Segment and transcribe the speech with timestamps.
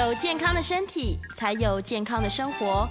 [0.00, 2.88] 有健康的身体，才有健康的生活。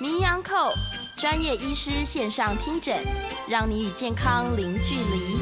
[0.00, 0.72] 名医 Uncle
[1.16, 3.02] 专业医师线上听诊，
[3.48, 5.36] 让你与健康零距离。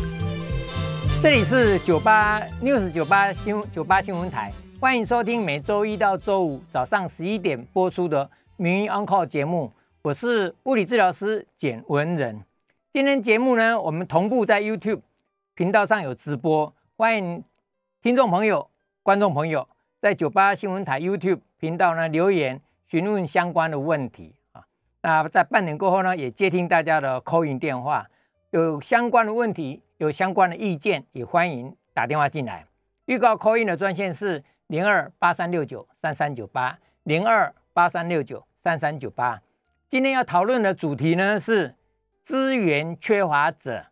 [1.23, 4.50] 这里是九八 News 九八新九八新闻台，
[4.81, 9.71] 欢迎收听每周一到周五早上十一点播出的名医 Uncle 节目。
[10.01, 12.43] 我是物理治疗师简文仁。
[12.91, 15.03] 今天节目呢，我们同步在 YouTube
[15.55, 17.44] 频道上有直播，欢迎
[18.03, 18.71] 听众朋友、
[19.03, 19.69] 观众朋友
[20.03, 24.67] 在九八新闻台 YouTube 频道呢留言询问相关的问题啊。
[25.01, 28.05] 那在半年过后呢，也接听大家的 call in 电话，
[28.51, 32.67] 有相关的问题、有相关的意见，也欢迎打电话进来。
[33.05, 39.41] 预告 call in 的专线是零二八三六九三三九八零二八三六九三三九八。
[39.87, 41.77] 今天要讨论的主题呢是
[42.25, 43.87] 资源缺乏者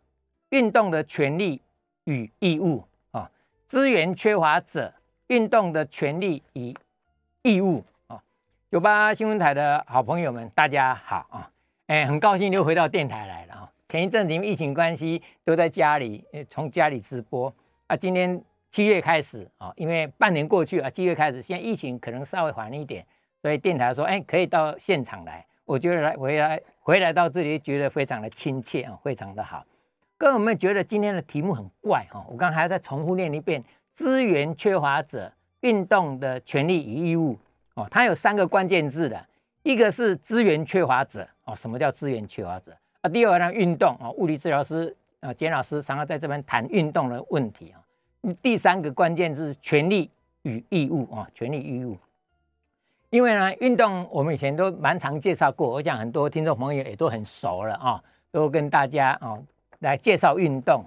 [0.49, 1.61] 运动的权利
[2.03, 3.31] 与义务啊，
[3.65, 4.93] 资源缺乏者
[5.31, 6.75] 运动的权利与
[7.41, 8.21] 义务啊。
[8.69, 11.49] 九八新闻台的好朋友们，大家好啊！
[11.87, 13.71] 哎，很高兴又回到电台来了啊。
[13.87, 17.53] 前一阵子因为疫情关系都在家里，从家里直播
[17.87, 17.95] 啊。
[17.95, 23.05] 今天七月开始啊，因为半年过去啊，七月开始，现在疫情可能稍微缓一点，
[23.41, 25.45] 所以电台说，哎，可以到现场来。
[25.63, 29.65] 我觉得来回来回来到这里，觉得非常的亲切啊，非常的好。
[30.17, 32.21] 各位有没有觉得今天的题目很怪哈？
[32.29, 37.37] 我刚还要再重复念一遍：资源缺乏者运动的权利与义务
[37.75, 37.87] 哦。
[37.91, 39.25] 它有三个关键字的，
[39.63, 41.55] 一个是资源缺乏者哦。
[41.55, 43.09] 什么叫资源缺乏者啊？
[43.09, 47.79] 第二个呢，运动啊，物理治疗师啊，简老师常常在这边谈运动的问题啊。
[48.41, 50.09] 第三个关键字权利
[50.43, 51.97] 与义务啊，权利义务。
[53.09, 59.37] 因为呢，运动我们以前都蛮常介绍过，我想很多听众朋友也都很熟了啊，都跟大家啊
[59.79, 60.85] 来介绍运动。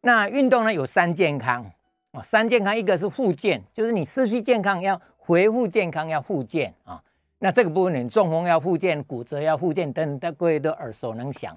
[0.00, 1.64] 那运动呢有三健康
[2.12, 7.02] 啊，三健康一个是复健，就是你失去健康要恢复健康要复健啊。
[7.38, 11.56] 那这个部分你中风要复健，骨折要复健等等，各位都耳熟能详。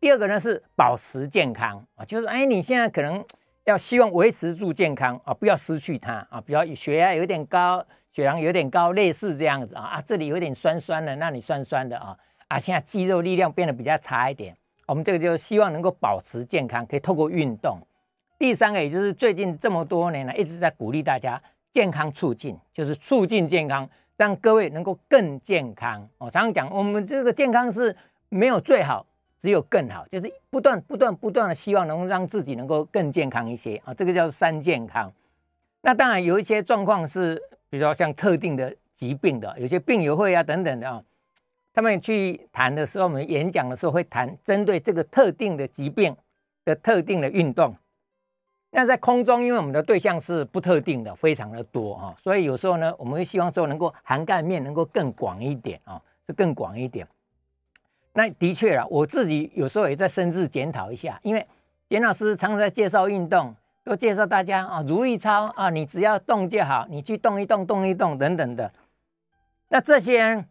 [0.00, 3.24] 第二个呢是保持健康啊，就是哎你现在可能
[3.64, 7.84] 要希望维持住健康啊，不要失去它啊，比较血压有点高。
[8.12, 12.16] 血糖有点高，类似这样子啊啊，这里有点酸酸的，那里酸酸的啊
[12.46, 14.56] 啊，现在肌肉力量变得比较差一点，
[14.86, 17.76] 我们这个就希望能够保持健康，可以透过运动。
[18.38, 21.40] 第三个，也就是最近这么多年来一直在鼓励大家
[21.72, 26.08] 健康促进，就是促进健康，让各位能够更健康。
[26.18, 27.94] 我常常讲，我们这个健康是
[28.28, 29.06] 没有最好，
[29.38, 35.12] 只有更好，就是不断不断不断的希望能够让自己能够更健康一些啊，这个叫三健康。
[35.80, 37.42] 那当然有一些状况是。
[37.70, 41.02] 比如说像特定的疾病的，有些病友会啊等等的啊，
[41.72, 46.14] 他们去谈的时候，我们演讲的时候会谈针对这个特定的疾病
[46.64, 47.74] 的特定的运动。
[48.74, 57.06] 那在空中，因为我们的对象是不特定的，非常的多啊，所以有时候呢，我们会希望说能够涵盖面能够更广一点啊，是更广一点。
[58.12, 61.46] 那的确啊，我自己有时候也在深自检讨一下，因为
[61.88, 63.54] 简老师常常在介绍运动。
[63.86, 68.72] 都介绍大家啊，如意操啊，你只要动就好，你去动一动，动一动等等的。
[69.68, 70.42] 那这些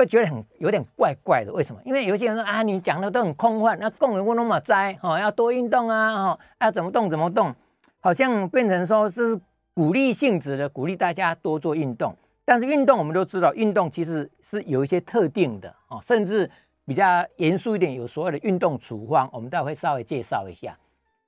[0.00, 1.80] 会觉得很有点怪怪的，为什么？
[1.84, 7.54] 因为有些人说啊，你讲的都很空幻，那共人不那么栽哈，要多运动啊，哈，要怎么动怎么动，
[8.00, 9.38] 好像变成说是
[9.74, 12.16] 鼓励性质的，鼓励大家多做运动。
[12.44, 16.50] 但是运动我们都知道，运动其实是有一些特定的啊，甚至
[16.86, 20.76] 比较严肃一点，有所谓的运动处方，我们待会稍微介绍一下。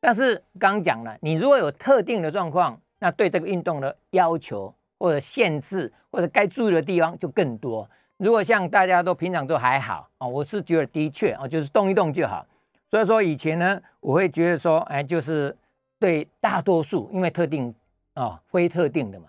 [0.01, 7.89] 但是刚讲了，你如果有特定的状况，那对这个运动的要求或者限制或者该注意的地方就更多。
[8.23, 12.47] 如果像大家都平常都还好啊，我是觉得的确啊，就是动一动就好。
[12.89, 15.57] 所以说以前呢，我会觉得说，哎，就是
[15.99, 17.75] 对大多数，因为特定
[18.15, 19.27] 啊，非特定的嘛，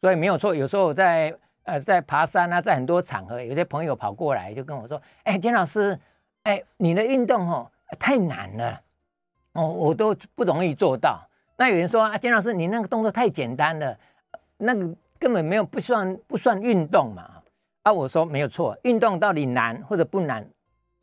[0.00, 0.54] 所以没有错。
[0.54, 5.98] 有时候我在呃在爬山啊，在很多场合，有些朋友跑过来就跟我说，哎，简老师，
[6.44, 7.68] 哎，你的运动哦
[7.98, 8.80] 太难了。
[9.54, 11.20] 哦，我都不容易做到。
[11.56, 13.98] 那有人说啊，简老师，你那个动作太简单了，
[14.58, 17.35] 那个根本没有不算不算运动嘛。
[17.86, 20.44] 啊，我说没有错，运动到底难或者不难，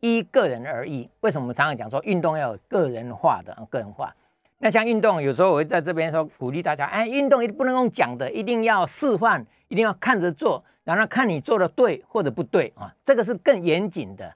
[0.02, 1.10] 依个人而异。
[1.22, 4.14] 为什么我们常常讲说运动要有个人化的个人化？
[4.58, 14.34] 那像运动，有时候我会在这边说鼓励大家，哎，运动一定不能用讲的，一定要示范，一定要看着做，然后看你做的对或者不对啊，这个是更严谨的。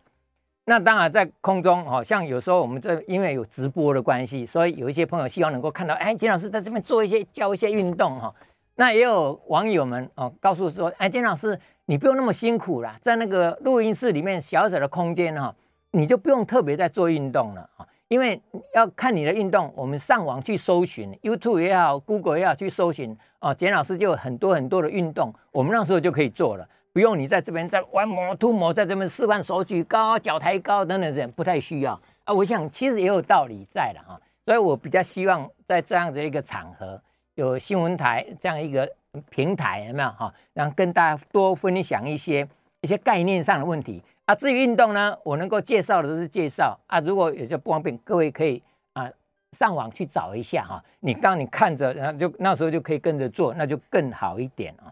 [0.64, 8.34] 那当然，在空中，好像有时候我们这因为有直播的关系，所以有一些朋友希望能够看到，哎，金老师在这边做一些教一些运动哈。
[8.80, 15.54] 那也有网友们哦，告诉说，哎，简老师你不用那么辛苦啦，在那个录音室里面小小的空间哈，
[15.92, 18.40] 你就不用特别在做运动了啊，因为
[18.76, 32.32] 要看你的运动，我们上网去搜寻，YouTube 也好，Google 也好，去搜寻啊，简老师就有很多很多的运动，我们那时候就可以做了，不用你在这边在弯模、凸模，在这边示范手举高、脚抬高等等等，不太需要啊。
[32.32, 37.02] 我想其实也有道理在了哈，所以我比较希望在这样子一个场合，
[37.38, 38.92] 有新闻台这样一个
[39.30, 42.48] 平台有没有哈，然后跟大家多分享一些
[42.82, 44.04] 一些概念上的问题。
[44.26, 47.00] 啊，至于运动呢，我能够介绍的都是介绍啊。
[47.00, 48.62] 如果有些不方便，各位可以
[48.94, 49.08] 啊
[49.52, 54.92] 上网去找一下哈、你当你看着，然后就那时候就可以跟着做，那就更好一点啊。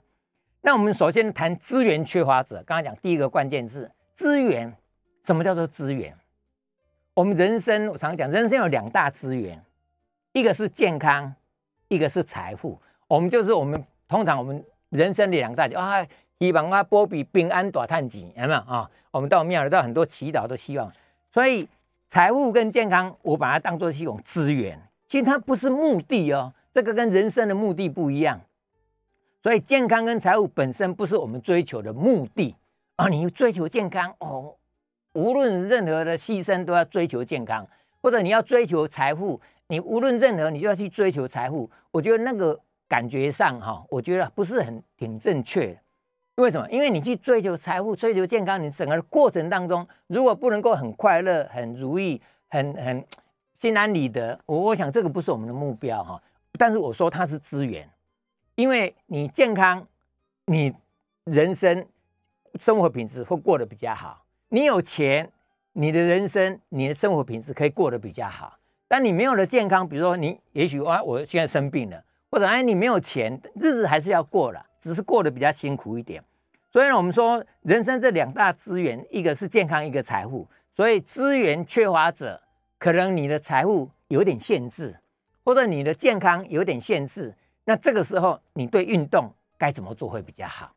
[0.61, 4.71] 那我们首先谈资源缺乏者，刚才讲第一个关键字资源，
[5.23, 6.15] 什么叫做资源？
[7.15, 9.59] 我们人生我常讲，人生有两大资源，
[10.31, 11.33] 一个是健康，
[11.87, 12.79] 一个是财富。
[13.07, 16.05] 我们就是我们通常我们人生的两大啊。
[16.37, 18.91] 希望啊，波比平安大叹气，有没有啊？
[19.09, 20.91] 我们到庙里，到很多祈祷都希望。
[21.31, 21.65] 所以
[22.07, 24.77] 财富跟健康，我把它当作是一种资源，
[25.07, 26.53] 其实它不是目的哦。
[26.73, 28.37] 这个跟人生的目的不一样。
[29.41, 32.53] 所以健康跟财富本身不是我们追求的目的
[32.97, 33.07] 啊。
[33.07, 34.53] 你追求健康哦，
[35.13, 37.65] 无论任何的牺牲都要追求健康，
[38.01, 41.69] 或者你要追求财富，你无论任何你就要去追求财富。
[41.91, 45.79] 我觉得那个感觉上哈，我觉得不是很挺正确的。
[46.35, 46.69] 为什么？
[46.69, 53.05] 因为你去追求财富、追求健康，你整个过程当中，如果不能够很快乐、很如意、很很
[53.57, 56.21] 心安理得，我我想这个不是我们的目标哈。
[56.59, 57.89] 但是我说它是资源，
[58.55, 59.87] 因为你健康，
[60.45, 60.73] 你
[61.23, 61.85] 人生
[62.59, 64.25] 生活品质会过得比较好。
[64.49, 65.31] 你有钱，
[65.71, 68.59] 你的人生、你的生活品质可以过得比较好。
[68.95, 72.01] 但你没有了健康，比如说你也许啊，我现在生病了，
[72.31, 74.65] 或者哎你没有钱，日子还是要过了。
[74.79, 76.23] 只是过得比较辛苦一点，
[76.71, 80.47] 所以呢，我们说人生这两大资源，一个是健康，一个财富。
[80.73, 82.41] 所以资源缺乏者，
[82.79, 84.97] 可能你的财富有点限制，
[85.43, 87.35] 或者你的健康有点限制。
[87.65, 90.71] 那这个时候，你对运动该怎么做会比较好？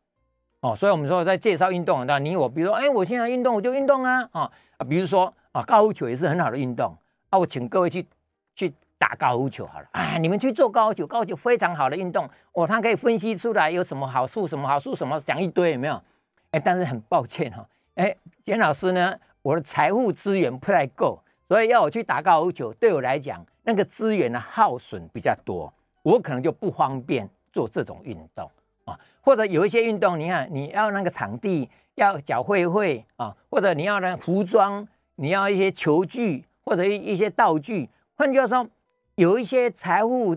[0.62, 6.98] 哦，所以我们说在介绍运动，那你我比如说，哎，我现在运动我就运动啊，啊啊，比如说啊，高尔夫球也是很好的运动
[7.30, 8.06] 啊，我请各位去
[8.54, 8.72] 去。
[9.00, 10.18] 打高尔夫球好了啊！
[10.18, 16.02] 你们去做高尔夫球，高尔夫球非常好的运动哦，他可以分析出来有什么好处，什么好处，什么讲一堆有没有？
[16.50, 17.64] 哎，但是很抱歉哈，
[17.94, 21.16] 哎，简老师呢，我的财务资源不太够，
[21.46, 25.72] 所以要我去打高尔夫球，对我来讲那个资源的耗损比较多，
[26.02, 28.50] 我可能就不方便做这种运动
[28.84, 28.98] 啊。
[29.20, 34.84] 或者有一些运动，你看你要那个场地要缴会费啊，或者你要那服装，
[35.14, 38.68] 你要一些球具或者一一些道具，换句话说。
[39.14, 40.36] 有一些财务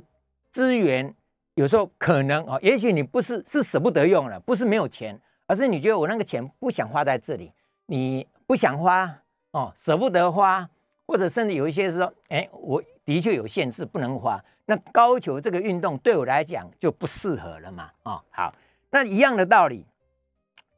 [0.50, 1.14] 资源，
[1.54, 7.54] 有时候可能啊，也许你不是是舍不得用了，不是没有钱，而是你觉得我那个钱不想花在这里，
[7.86, 9.16] 你不想花
[9.52, 10.68] 哦，舍不得花，
[11.06, 14.44] 或者甚至有一些是说，哎，我的确有限制，不能花。
[14.66, 18.52] 那高球这个运动对我来讲就不适合了嘛，哦，好，
[18.90, 19.86] 那一样的道理，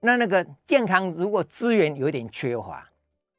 [0.02, 2.86] 那那个健康如果资源有点缺乏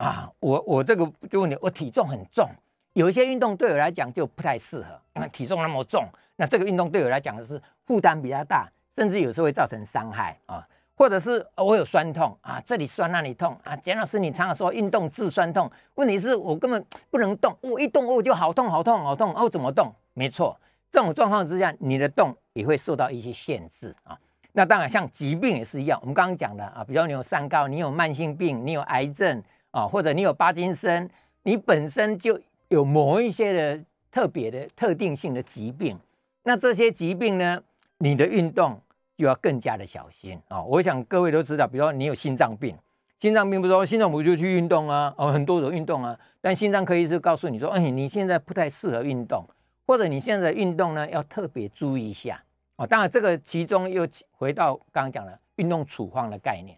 [0.05, 2.47] 啊，我我这个就问你，我体重很重。
[2.93, 6.07] 有一些运动对我来讲就不太适合，体重那么重，
[6.37, 10.65] 那这个运动对我来讲的是负担比较大，甚至有时候会造成伤害啊，
[10.95, 13.75] 或者是我有酸痛啊，这里酸那里痛啊。
[13.77, 19.93] 简老师，你常常说运动治酸痛，问题是我根本不能动，我一动我就好痛好痛好痛，哦，怎么动？
[20.13, 20.57] 没错，
[20.91, 24.17] 这种状况之下，你的动也会受到一些限制啊。
[24.53, 29.43] 那当然，像疾病也是一样，我们刚刚讲的啊，比如你有三高，你有慢性病，你有癌症
[29.75, 31.11] 啊，或者你有帕金森，
[31.43, 32.41] 你本身就。
[32.69, 35.97] 有某一些的特别的特定性的疾病，
[36.43, 37.63] 那这些疾病呢，
[37.99, 38.81] 你的运动
[39.17, 40.63] 就要更加的小心啊！
[40.63, 42.75] 我想各位都知道，比如说你有心脏病，
[43.21, 45.15] 心脏病不说心脏不就去运动啊？
[45.19, 49.45] 哦，很多种运动啊，但心脏科医师告诉你说，哎，你现在不太适合运动，
[49.87, 52.43] 或者你现在的运动呢要特别注意一下
[52.77, 52.87] 啊！
[52.87, 56.77] 当然，这个其中又回到刚刚讲的运动处方的概念，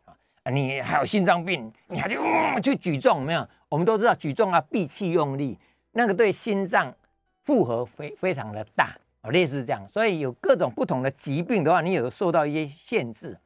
[0.50, 3.48] 你还有心脏病，你还去、嗯、去举重没有？
[3.68, 5.58] 我们都知道举重啊，闭气用力。
[5.92, 6.94] 那个对心脏
[7.42, 13.36] 负荷非非常的大啊，类似这样，所以有各种不同的疾病的话，你有受到一些限制。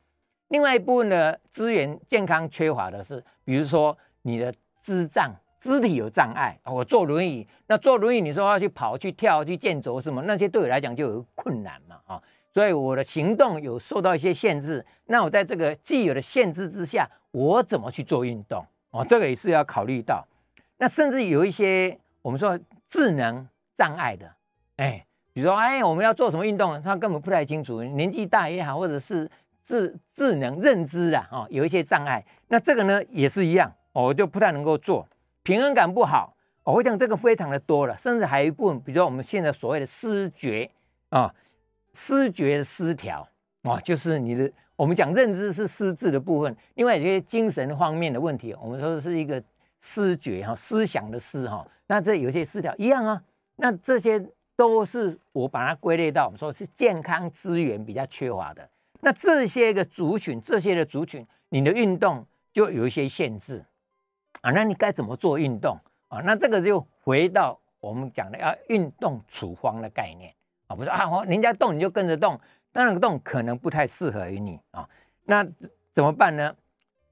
[0.48, 4.52] 另外一部分的资源健康缺乏的是，比如说你的
[4.82, 14.84] 肢障、肢体有障碍，我坐轮椅，那坐轮椅你说要去跑、去跳、去健走什么，那些对我来讲就有困难嘛啊，所以我的行动有受到一些限制。
[15.06, 18.64] 那我在这个既有的限制之下，我怎么去做运动？
[18.90, 20.26] 哦，这个也是要考虑到。
[20.78, 21.98] 那甚至有一些。
[22.22, 24.30] 我们说智能障碍的，
[24.76, 29.26] 哎，比如说，哎，我们要做什么运动，他根本不太清楚，年纪大也好，或者是
[29.64, 35.08] 智智能认知啊，哦，有一些障碍，那这个呢也是一样，我就不太能够做，
[35.42, 40.70] 平衡感不好，哦，我讲这个非常的多了，甚至还有一部分，比如说我们现在所谓的视觉
[41.08, 41.34] 啊，
[41.92, 43.26] 思觉失调
[43.62, 49.42] 啊，就是你的我们讲认知是失智的部分，另外有些精神方面的问题，我们说是一个
[49.80, 53.22] 思觉哈，思想的思哈，那这有些失调一样啊，
[53.56, 54.24] 那这些
[54.56, 58.68] 都是我把它归类到我们说是健康资源比较缺乏的，
[59.00, 63.64] 那这些个族群，这些的族群，你的运动就有一些限制。
[64.42, 65.78] 啊，那你该怎么做运动？
[66.08, 70.32] 啊，那这个就回到我们讲的要运动处方的概念。
[70.70, 72.38] 啊，不是啊，人家动你就跟着动，
[72.72, 74.88] 那个动可能不太适合于你啊。
[75.24, 75.44] 那
[75.92, 76.54] 怎么办呢？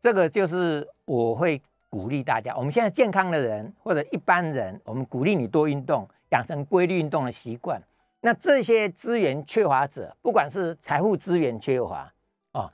[0.00, 1.60] 这个就是我会
[1.90, 7.82] 鼓励大家，我们现在健康的人或者一般人，我们鼓励你多运动，养成规律运动的习惯。
[8.20, 12.12] 那这些资源缺乏者，不管是财富资源缺乏
[12.52, 12.72] 啊，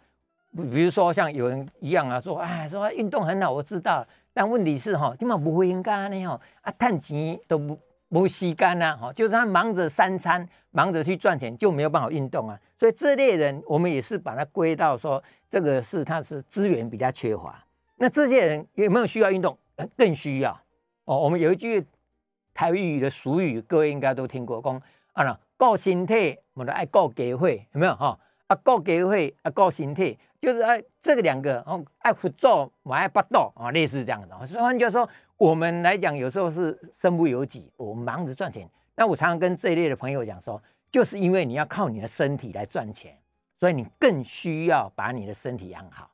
[0.54, 4.06] 比如说像有人一样啊，说哎，说运动很好，我知道。
[4.34, 12.58] 但问题是哈，基本上不会应该呢哈啊，赚钱都不不吸干呐哈，就是他忙着三餐，忙着去赚钱，就没有办法运动啊。
[12.76, 17.64] 所以这类人，我们也是把它归到说，这个是他是资源比较缺乏。
[17.96, 19.56] 那这些人有没有需要运动？
[19.96, 20.56] 更需要
[21.04, 21.18] 哦。
[21.18, 21.84] 我们有一句
[22.52, 24.80] 台语的俗语，各位应该都听过，讲
[25.12, 28.18] 啊，顾身体，我们爱顾家会，有没有哈？
[28.46, 30.18] 啊，顾家会啊，顾身体。
[30.40, 34.46] 就是哎，这个两个哦，爱辅助，我爱巴豆啊，类似这样的。
[34.46, 38.68] 所以换句话说，我们来讲，有时候是身不由己，我们忙着赚钱。
[38.94, 43.18] 那我常常跟这一类的朋友讲说，就是因为你要靠你的身体来赚钱，
[43.58, 46.08] 所以你更需要把你的身体养好。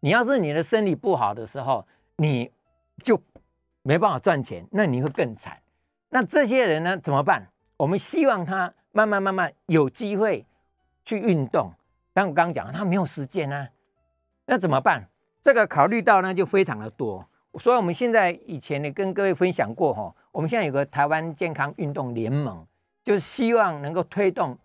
[0.00, 2.50] 你要是你的身体不好的时候，你
[3.04, 3.20] 就
[3.82, 5.56] 没办法赚钱，那你会更惨。
[6.08, 7.46] 那这些人呢，怎么办？
[7.76, 10.44] 我们希望他慢慢慢慢有机会
[11.04, 11.72] 去运动。
[12.12, 13.68] 但我刚刚讲，他没有时间啊，
[14.46, 15.08] 那怎么办？
[15.42, 17.24] 这个考虑到呢，就非常的多。
[17.58, 22.66] 所以我们现在以前呢，跟各位分享过哈，我们现在有个台湾健康运动联盟，
[23.04, 24.56] 就是希望能够推动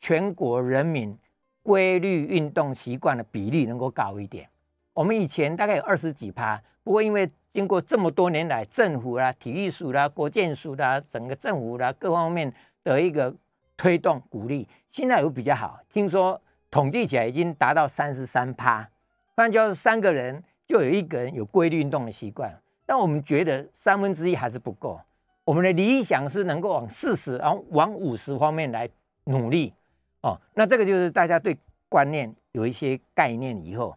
[0.00, 1.16] 全国人民
[1.62, 4.48] 规律运动习惯的比例能够高一点。
[4.92, 12.52] 我们以前大概有二十几趴，不过因为经过这么多年来，政府啦、体育署啦、国健署啦、整个政府啦各方面
[12.82, 13.34] 的一个
[13.76, 15.78] 推动鼓励，现在有比较好。
[15.92, 16.40] 听说。
[16.70, 18.86] 统计起来已经达到三十三趴，
[19.34, 22.56] 换就是，三个人就有一个人有规律运动的习惯。
[22.86, 25.00] 但我们觉得三分之一还是不够，
[25.44, 28.88] 我们的理想是能够往四十，然后往五十方面来
[29.24, 29.74] 努力
[30.20, 30.40] 哦。
[30.54, 31.58] 那这个就是大家对
[31.88, 33.96] 观念有一些概念以后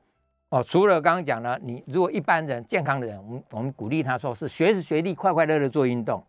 [0.50, 0.64] 哦。
[0.64, 6.24] 除了刚刚讲了，你如果一般人健康的人，我们我们鼓励他说是学时学地快快乐乐做运动。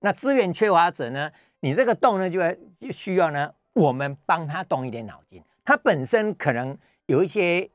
[0.00, 3.52] 那资源缺乏者呢，你这个动呢就要就需要呢。
[3.74, 6.76] 我们帮他动一点脑筋，他本身可能
[7.06, 7.68] 有一些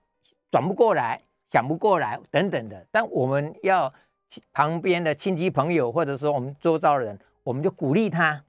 [0.52, 1.22] 转不过来、
[1.54, 3.94] 想不过来等等的，但我们要
[4.52, 8.44] 旁边的亲戚朋友，或者说我们周遭的人，我们就鼓励他，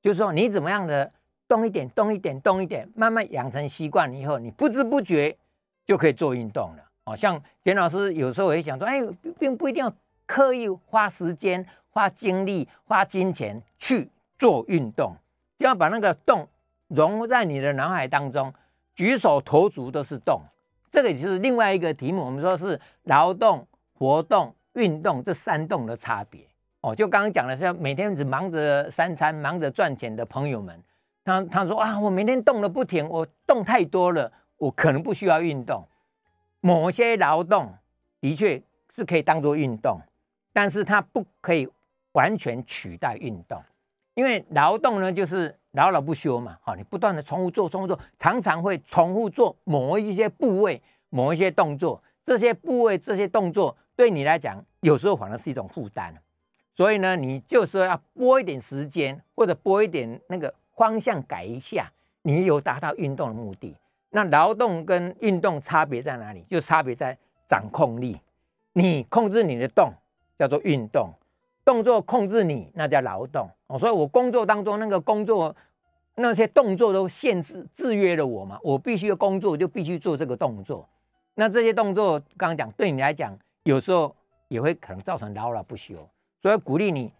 [0.00, 1.12] 就是说你怎么样的
[1.46, 5.36] 动一点、动一点、动一点，慢慢养成习惯以后，你不知不觉
[5.84, 6.82] 就可以做运动了。
[7.04, 9.02] 哦，像简老师有时候也想说，哎，
[9.38, 9.92] 并不一定要
[10.24, 15.14] 刻意花时间、花精力、花金钱去做运动，
[15.58, 16.48] 只要把那个动。
[16.88, 18.50] 融在你的脑海当中，
[18.94, 20.40] 举手投足都是动，
[20.90, 22.24] 这个也就是另外一个题目。
[22.24, 26.44] 我们说是劳动、活动、运动这三动的差别
[26.80, 26.94] 哦。
[26.94, 30.82] 就刚刚讲的是，每天只忙着三餐、忙着赚钱的朋友们，
[31.24, 35.86] 他他说啊，我每天动的不停，我动太多了，我可能不需要运动。
[36.60, 37.72] 某些劳动
[38.20, 38.60] 的确
[38.92, 40.00] 是可以当做运动，
[40.52, 41.68] 但是它不可以
[42.12, 43.62] 完全取代运动，
[44.14, 45.56] 因为劳动呢就是。
[45.72, 56.14] 劳劳不休嘛，好，你不断的重复做，重复做，常常会重复做某一些部位、某一些动作，这些部位、这些动作对你来讲，有时候反而是一种负担。
[56.74, 61.90] 所以呢，你就是要拨一点时间，或者拨一点那个方向改一下，
[62.22, 63.76] 你有达到运动的目的。
[64.10, 66.44] 那劳动跟运动差别在哪里？
[66.48, 68.18] 就差别在掌控力，
[68.72, 69.92] 你控制你的动
[70.36, 71.12] 叫做运动。
[71.70, 73.78] 动作控制你，那叫劳动哦。
[73.78, 75.54] 所以我工作当中那个工作
[76.16, 78.58] 那些动作都限制制约了我嘛。
[78.60, 80.84] 我必须要工作，就必须做这个动作。
[81.36, 84.12] 那这些动作刚刚讲，对你来讲，有时候
[84.48, 85.94] 也会可能造成劳劳不休。
[86.42, 87.12] 所以鼓励你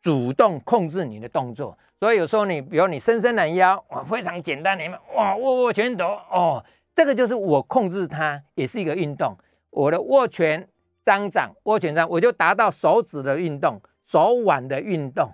[0.00, 1.76] 主动控制你的动作。
[1.98, 6.64] 所以有时候你，比如你伸伸懒腰，哇，非常简单，你们哇握握拳头哦，
[6.94, 9.36] 这个就是我控制它，也是一个运动。
[9.68, 10.66] 我的握拳。
[11.02, 15.32] 张掌、握拳掌，我就达到手指的运动、手腕的运动、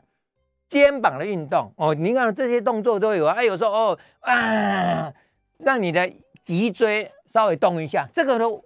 [0.68, 1.72] 肩膀的运动。
[1.76, 3.32] 哦，你看这些动作都有啊。
[3.34, 5.10] 哎，有时候哦啊，
[5.56, 8.62] 让你的脊椎稍微动一下，这个都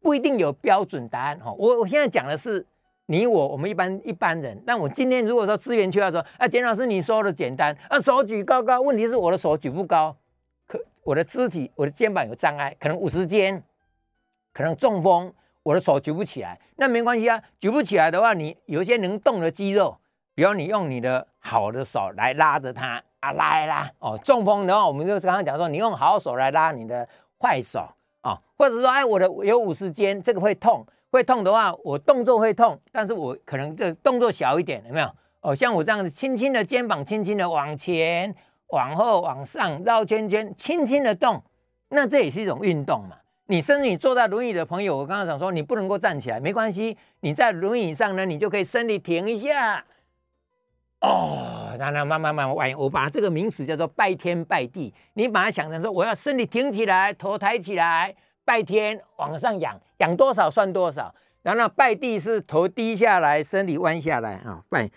[0.00, 1.52] 不一定有标准答案哈。
[1.58, 2.64] 我我现在讲的是
[3.06, 10.16] 你我我们一般一般人，但我今天如果说资源缺要说，啊，简老师你说的简单，啊，手举高高，问题是我的手举不高，
[10.68, 13.60] 可我的肢体我的肩膀有障碍，可能五十肩，
[14.52, 19.96] 可能中风，我的手举不起来，那没关系啊，举不起来的话，你有一些能动的肌肉，
[20.34, 27.08] 比如你用你的好的手来拉着它啊，拉一拉哦，中风的话，我们就刚刚讲说，你用好手来拉你的
[27.40, 27.88] 坏手
[28.22, 30.86] 啊，或者说哎，我的有五十肩，这个会痛。
[31.10, 35.10] 会痛的话，我动作会痛，但是我可能这动作小一点，有没有？
[35.40, 38.34] 哦，像我这样子，轻轻的肩膀，轻轻的往前、
[38.66, 41.42] 往后、往上绕圈圈，轻轻的动，
[41.88, 43.16] 那这也是一种运动嘛。
[43.50, 49.82] 你甚至你坐在轮椅的朋友，我刚刚讲说，你不能够站起来，没关系，你在轮椅上呢，你就可以身体停一下。
[51.00, 58.14] 哦，然后慢慢慢慢，我把这个名词叫做拜天拜地，你把它想成说，我要身体挺起来，头抬起来。
[58.44, 61.14] 拜天往上仰，仰多少算多少。
[61.42, 64.62] 然后呢，拜地是头低下来，身体弯下来啊。
[64.68, 64.90] 拜，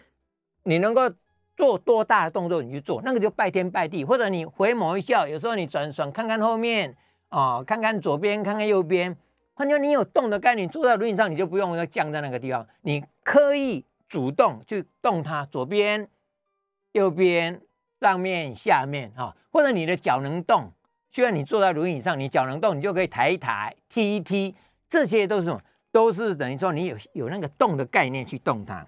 [0.64, 1.10] 你能够
[1.56, 4.04] 做多大的动作，你去做，那个就拜天拜地。
[4.04, 6.96] 或者你回眸一笑，有时候你转转看看后面
[7.32, 9.18] 啊，看看左边，看看右边。
[9.54, 16.08] 换句，你有动的概念，坐在轮椅上，你就不用要降在那个地方，你刻意主动去动它，左边、
[16.92, 17.60] 右边、
[18.00, 20.72] 上面、下面啊，或者你的脚能动。
[21.12, 24.56] 虽然你坐在轮椅上，你脚能动，你就可以抬一抬、踢一踢，
[24.88, 25.62] 这些都是什么？
[25.92, 28.86] 都是等于说你有有那个动的概念去动它。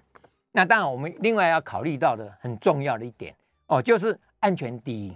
[0.52, 3.34] 那当然，我们另外要考虑到的很重要的一点
[3.66, 5.14] 哦，就是安全第一。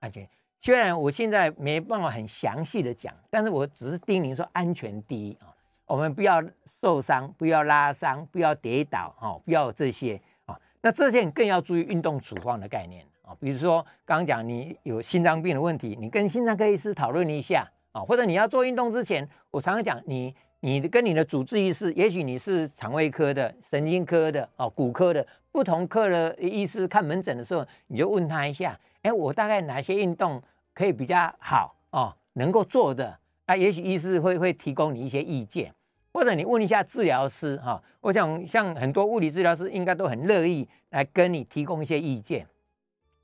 [0.00, 0.28] 安全，
[0.64, 5.50] 虽然我现在没办法很详细的讲，但是我只是叮咛说安全第一啊，
[5.86, 6.40] 我们不要
[6.80, 10.56] 受伤，不要拉伤，不要跌倒，哦，不要这些啊。
[10.80, 13.34] 那这些更要注意运动处方的概念啊。
[13.40, 30.40] 比如说，刚刚讲你有心脏病的问题，你跟心脏科医师讨论一下啊，或者你要做运动之前，我常常讲你，你跟你的主治医师，也许你是肠胃科的、神经科的、哦骨科的，不同科的医师看门诊的时候，你就问他一下，哎，我大概哪些运动
[30.74, 35.72] 可以比较好哦，能够做的，那也许医师会会提供你一些意见，
[36.12, 42.46] 或者你问一下治疗师哈，我想像很多物理治疗师应该都很乐意来跟你提供一些意见。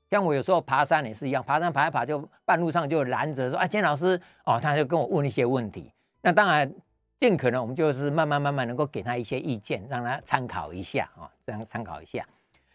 [0.09, 6.73] 像我有时候爬山也是一样，爬山爬一爬就半路上就拦着说：“啊，简老师哦，他就跟我问一些问题。”那当然，
[7.19, 12.25] 尽可能我们就是慢慢慢慢能够给他一些意见，让他参考一下啊，这样参考一下。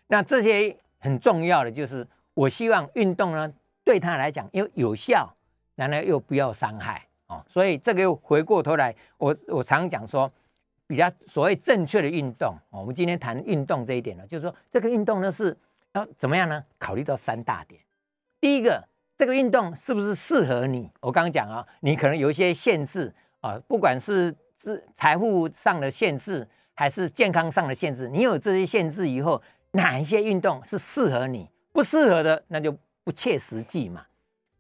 [0.07, 3.53] 那这些很重要的就是，我希望运动呢
[3.85, 5.33] 对他来讲又有效，
[5.75, 7.45] 然后又不要伤害哦。
[7.49, 10.31] 所以这个又回过头来，我我常讲说，
[10.87, 15.57] 比较所谓正确的运动哦，我们今天谈运动这一点呢，就是说这个运动呢是。
[15.97, 16.61] 要怎么样呢？
[16.77, 17.81] 考虑到三大点。
[18.41, 18.83] 第一个，
[19.17, 20.91] 这个运动是不是适合你？
[21.01, 26.45] 我刚刚讲啊，你可能有一些限制啊，不管是是财富上的限制，
[26.75, 28.09] 还是健康上的限制。
[28.09, 31.49] 你有这些限制以后，哪一些运动是适合你？
[31.71, 34.05] 不适合的，那就不切实际嘛。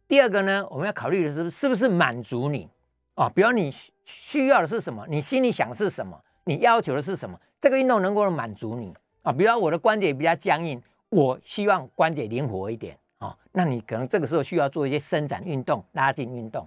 [0.06, 2.68] 第二个呢，我们要考虑的是是不是满足你
[3.14, 3.28] 啊？
[3.34, 3.72] 比如你
[4.04, 5.04] 需要的是什么？
[5.08, 6.16] 你心里想的是什么？
[6.44, 7.36] 你要求的是什么？
[7.58, 9.32] 这个运动能够满足你啊？
[9.32, 10.80] 比如我的关节比较僵硬。
[11.10, 16.66] 我希望关节灵活一点啊、那你可能这个时候需要做一些伸展运动、拉筋运动。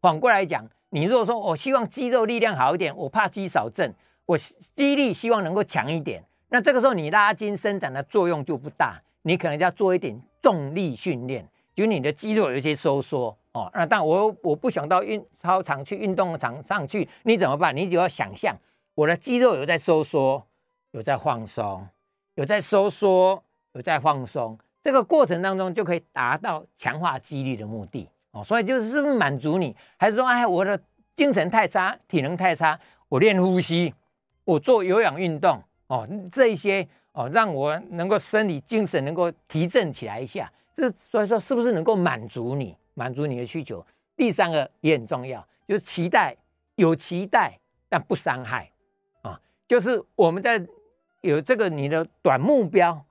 [0.00, 3.92] 反过来讲，你如果说我希望肌肉力量好一点，我怕肌少症，
[4.24, 4.38] 我
[4.74, 13.70] 肌力希望能够强一点，那这个时候你拉筋伸展的作用就不大，你可能要做一点重力训练，就你的肌肉有一些收缩哦。
[13.72, 17.74] 那但我我不想到运操场去运动场上去，你怎么办？
[17.74, 18.54] 你只要想象
[18.94, 20.44] 我的肌肉有在收缩，
[20.90, 21.88] 有在放松，
[22.34, 23.42] 有在收缩。
[23.74, 28.44] 有在放松，这个过程当中就可以达到强化肌力的目的哦。
[28.44, 30.78] 所以就是是不是满足你，还是说哎，我的
[31.14, 32.78] 精神太差，体能太差，
[33.08, 33.94] 我练呼吸，
[34.44, 40.50] 我做有氧运动哦，这一些哦，让我能够身体精神能够提振起来一下。
[40.74, 43.84] 这所以说是不是能够满足你，满足你的需求？
[44.16, 46.36] 第三个也很重要，就是期待，
[46.76, 48.70] 有期待但不伤害
[49.22, 49.38] 啊。
[49.68, 50.64] 就是我们在
[51.20, 53.04] 有这个你的短目标。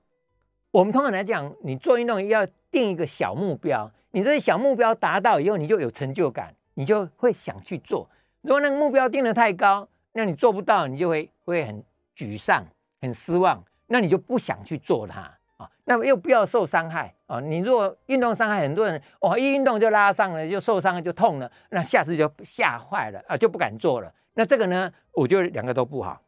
[0.70, 8.08] 我们通常来讲，你做运动要定一个小目标，你这些小目标达到以后，你就有成就感，你就会想去做。
[8.40, 11.84] 如果那个目标定得太高，那你做不到，你就会会很
[12.16, 12.64] 沮丧、
[13.02, 15.20] 很失望，那你就不想去做它
[15.58, 15.70] 啊。
[15.84, 17.38] 那么又不要受伤害啊。
[17.38, 24.12] 你如果运动伤害很多人，哦，一运动就拉伤了，就受伤了，就痛了，那下次就吓坏了啊，就不敢做了。
[24.34, 26.20] 那这个呢，我觉得两个都不好。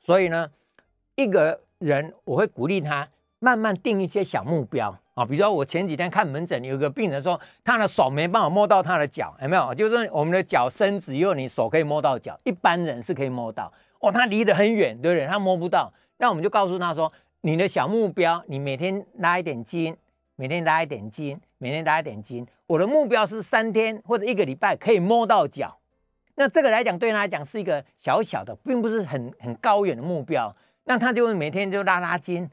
[0.00, 0.50] 所以呢，
[1.14, 3.06] 一个人我会鼓励他。
[3.40, 9.72] 慢慢定一些小目标啊，比如说我前几天看门诊，有个病人说他的手没办法摸到他的脚，有没有？
[9.72, 13.72] 就是我们的脚伸直以后，你手可以摸到脚，一般人是可以摸到。
[14.00, 15.24] 哦，他离得很远，对不对？
[15.24, 15.92] 他摸不到。
[16.18, 19.96] 那我们就告诉他说，你的小目标，你每天拉一点筋，
[20.36, 22.46] 每天拉一点筋，每天拉一点筋。
[22.66, 25.78] 我的目标是三天或者一个礼拜可以摸到脚。
[26.34, 30.54] 那这个来讲，对他来讲是一个小小的，并不是很很高远的目标。
[30.84, 32.48] 那他就会每天就拉拉筋，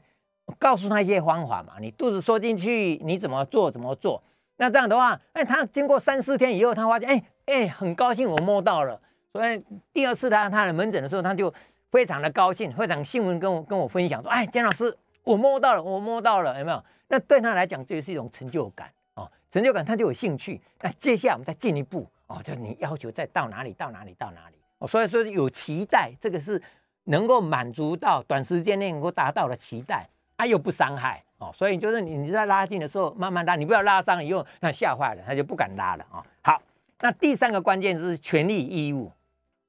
[0.58, 1.74] 告诉他一些方法嘛。
[1.80, 4.22] 你肚子缩进去，你怎么做怎么做。
[4.56, 9.00] 那这样的话，哎，他经过三四天以后，他发现，哎哎，很高兴我摸到了。
[9.32, 11.52] 所以第二次他他的门诊的时候，他就
[11.90, 16.82] 非常的高兴，非常兴奋跟我跟我分享说，哎，江老师，我摸到了，我摸到了，有没有？
[17.08, 20.60] 那对他来讲，这也是一种成就感哦，成就感他就有兴趣。
[20.80, 26.60] 那接下来我们再进一步哦，就你要求再到哪里到哪里到哪里哦，所以说有期待，这个是
[27.04, 31.22] 能够满足到短时间内能够达到的期待，啊又不伤害。
[31.38, 36.24] 哦，所以就是你你在拉近的时候慢慢拉，你不要拉伤以后，那 吓坏了，他就不敢拉了啊、哦。
[36.40, 36.62] 好，
[37.00, 39.12] 那第三个关键是权利义务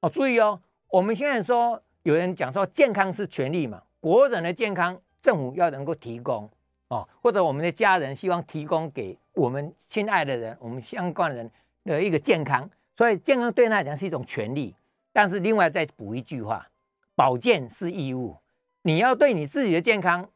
[0.00, 1.78] 哦，注意哦，我们现在说
[2.08, 6.48] 有人讲说健康是权利嘛，国人的健康政府要能够提供
[6.88, 11.50] 哦，或者我们的家人希望提供给我们亲爱的人、我们相关的人
[11.84, 12.66] 的一个健康，
[12.96, 14.74] 所以健康对他来讲是一种权利，
[15.12, 16.66] 但是另外再补一句话，
[17.14, 18.34] 保健是义务，
[18.84, 20.26] 你要对你自己的健康。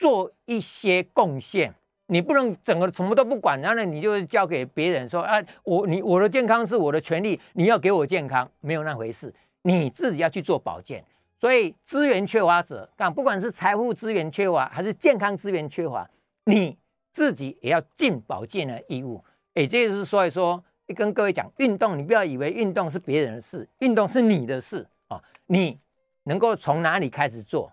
[0.00, 1.72] 做一些贡献，
[2.06, 11.04] 你不能整个什么都不管，然后呢，你就交给别人说啊，我你我的健康是我的权利，你要给我健康，没有那回事，你自己要去做保健。
[11.40, 16.08] 所以资源缺乏者，看不管是财富资源缺乏还是健康资源缺乏，
[16.44, 16.76] 你
[17.12, 19.24] 自己也要尽保健的义务。
[19.54, 20.62] 哎，这就是所以说，
[20.94, 25.80] 跟各位讲，运动你不要以为运动是别人的事，运动是你的事啊，你
[26.24, 27.72] 能够从哪里开始做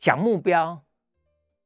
[0.00, 0.80] 小目标？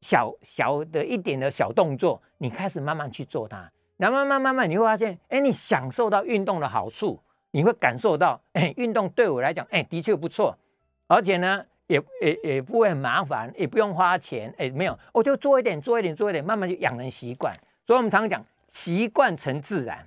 [0.00, 7.20] 小小的一点的小动作，你开始慢慢去做它，然后慢慢慢慢，你会发现，哎，你享受到运动的好处，
[7.50, 10.56] 你会感受到，哎，运动对我来讲，哎，的确不错，
[11.08, 17.52] 而且呢，也也也不会很麻烦，也不用花钱，哎，没有，我就做一点，做一点，做一点，慢慢就养成习惯。
[17.86, 20.06] 所以我们常常讲，习惯成自然，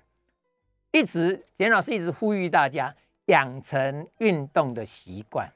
[0.91, 5.51] 一直简老师一直呼吁大家养成运动的习惯，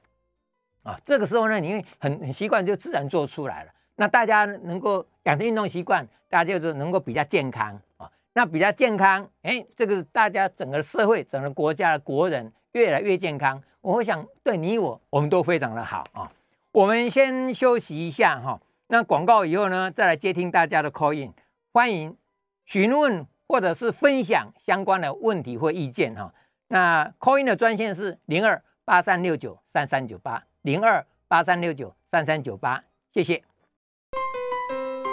[0.83, 3.71] 啊，这个时候呢，你会很很习惯，就自然做出来了。
[3.95, 8.11] 那大家能够养成运动习惯，大家就是能够比较健康啊。
[8.33, 16.31] 那比较健康，哎，这个大家整个社会、整个国家的国人越来越健康，我想对你我，我们都非常的好啊。
[16.71, 18.59] 我们先休息一下哈。
[18.87, 21.31] 那广告以后呢，再来接听大家的 call in，
[21.71, 22.17] 欢迎
[22.65, 26.33] 询问或者是分享相关的问题或意见哈。
[26.69, 33.43] 那 call in 的专线是零二八三六九三三九八零二八三六九三三九八，谢谢。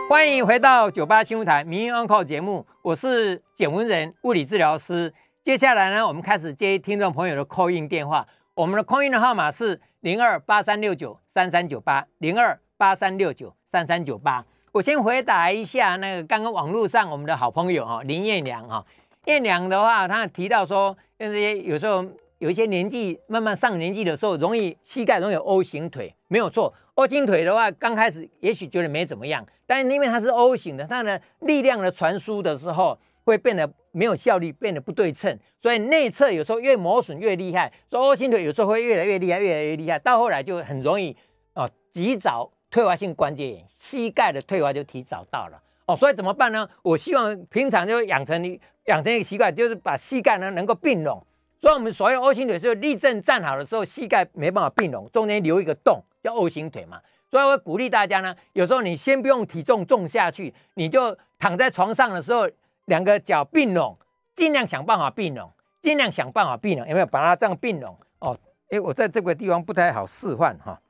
[0.09, 5.13] 欢迎回到九八新闻台名医 on call 节目，我是简文仁物理治疗师。
[5.43, 8.27] 接下来呢，我们开始接听众朋友的 call in 电话。
[8.55, 14.45] 我们的空运的号码是零二八三六九三三九八零二八三六九三三九八。
[14.73, 18.85] 我先回答一下那个刚刚网络上我们的好朋友哈林燕良哈，
[19.25, 22.05] 燕良的话，他提到说，那些有时候。
[22.38, 26.75] 有一些年纪慢慢上年纪的时候，容易膝盖容易有 O 型腿，没有错。
[26.95, 37.73] O 型腿的话，刚开始也许觉得没怎么样，但是因为它是 O 型的，它的力量的传输的时候会变得没有效率，变得不对称，所以内侧有时候越磨损越厉害。
[37.91, 41.17] 所以 O 型腿有时候会越来越厉害，越来越厉害，到后来就很容易
[41.55, 45.97] 哦，及早退化性关节炎，膝盖的退化就提早到了哦。
[45.97, 46.69] 所以怎么办呢？
[46.83, 51.25] 我希望平常就养成你养成一个习惯，就是把膝盖呢能够并拢。
[51.61, 57.01] 所以，我们所谓 O 型腿是立正站好的时候，膝盖没办法并拢，中间留一个洞，叫 O 型腿嘛。
[57.31, 62.51] 所以，我鼓励大家呢，有时候你先不用体重重下去，你就躺在床上的时候，
[62.87, 63.97] 两个脚并拢，
[64.35, 67.97] 尽量想办法并拢，尽量想办法并拢，有没有把它这样并拢？
[68.18, 68.38] 哦，
[68.71, 70.81] 哎，我在这个地方不太好示范哈，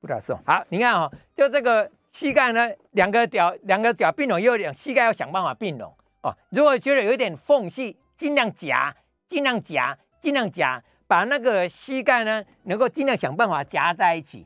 [0.00, 0.40] 不太适合。
[0.46, 6.36] 好，你看哈、哦，就这个膝盖呢，两个脚两个脚并拢，又两膝盖要想办法并拢哦。
[6.50, 8.94] 如果觉得有一点缝隙，尽量夹，
[9.26, 9.96] 尽量夹。
[10.20, 14.44] 尽量夹，把那个膝盖呢，能够尽量想办法夹在一起。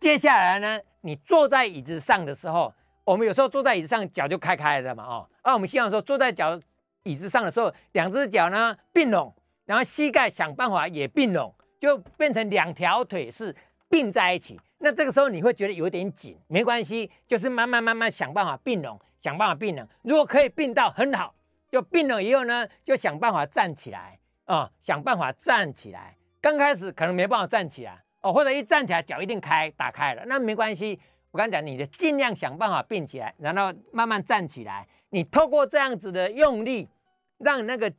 [0.00, 2.74] 接下来呢，你坐在椅子上的时候，
[3.06, 6.60] 我们有时候坐在椅子上脚就开开了嘛，哦，而我们希望说坐在脚
[7.04, 9.32] 椅子上的时候，两只脚呢并拢，
[9.64, 13.54] 然后膝盖想办法也并拢，就变成两条腿是
[13.88, 14.60] 并在一起。
[14.78, 19.88] 那这个时候你会觉得有点紧，没关系，就是慢慢慢慢想办法并拢，想办法并拢。
[20.02, 21.32] 如果可以并到很好，
[21.70, 24.18] 就并拢以后呢，就想办法站起来。
[24.46, 26.16] 啊、哦，想办法站起来。
[26.40, 30.98] 刚开始可能没办法站起来哦，或者一站起来脚一定开打开了，那没关系。
[31.30, 34.86] 我刚讲，你的尽量想办法并起来，然后慢慢站起来。
[35.10, 36.88] 你透过这样子的用力，
[37.38, 37.92] 让那个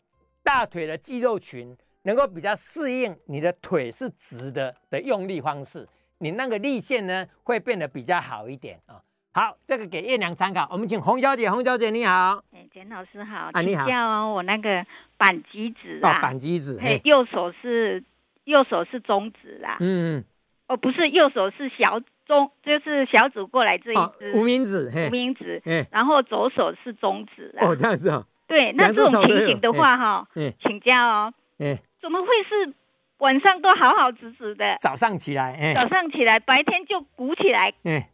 [0.43, 5.87] 大腿的肌肉群能够比较适应你的腿是直的的用力方式，
[6.19, 9.01] 你那个力线呢会变得比较好一点啊。
[9.33, 10.67] 好，这个给叶娘参考。
[10.71, 12.43] 我们请洪小姐，洪小姐你好。
[12.51, 13.51] 哎，简老师好。
[13.53, 13.87] 啊，你好。
[13.87, 14.83] 叫我那个
[15.15, 16.17] 板机指啊。
[16.17, 16.79] 哦，板机指。
[16.81, 18.03] 嘿，右手是
[18.45, 19.77] 右手是中指啦。
[19.79, 20.25] 嗯嗯。
[20.69, 23.99] 哦，不是，右手是小中，就是小指过来这一只。
[23.99, 24.91] 哦，无名指。
[25.07, 25.61] 无名指。
[25.91, 27.67] 然后左手是中指啦。
[27.67, 28.23] 哦，这样子啊。
[28.45, 30.27] 对，那这种情形的话哈，
[30.61, 31.33] 请教哦。
[31.59, 31.79] 哎。
[32.01, 32.73] 怎么会是
[33.17, 34.77] 晚上都好好直直的？
[34.81, 37.73] 早上起来，早上起来，白天就鼓起来。
[37.83, 38.09] 哎。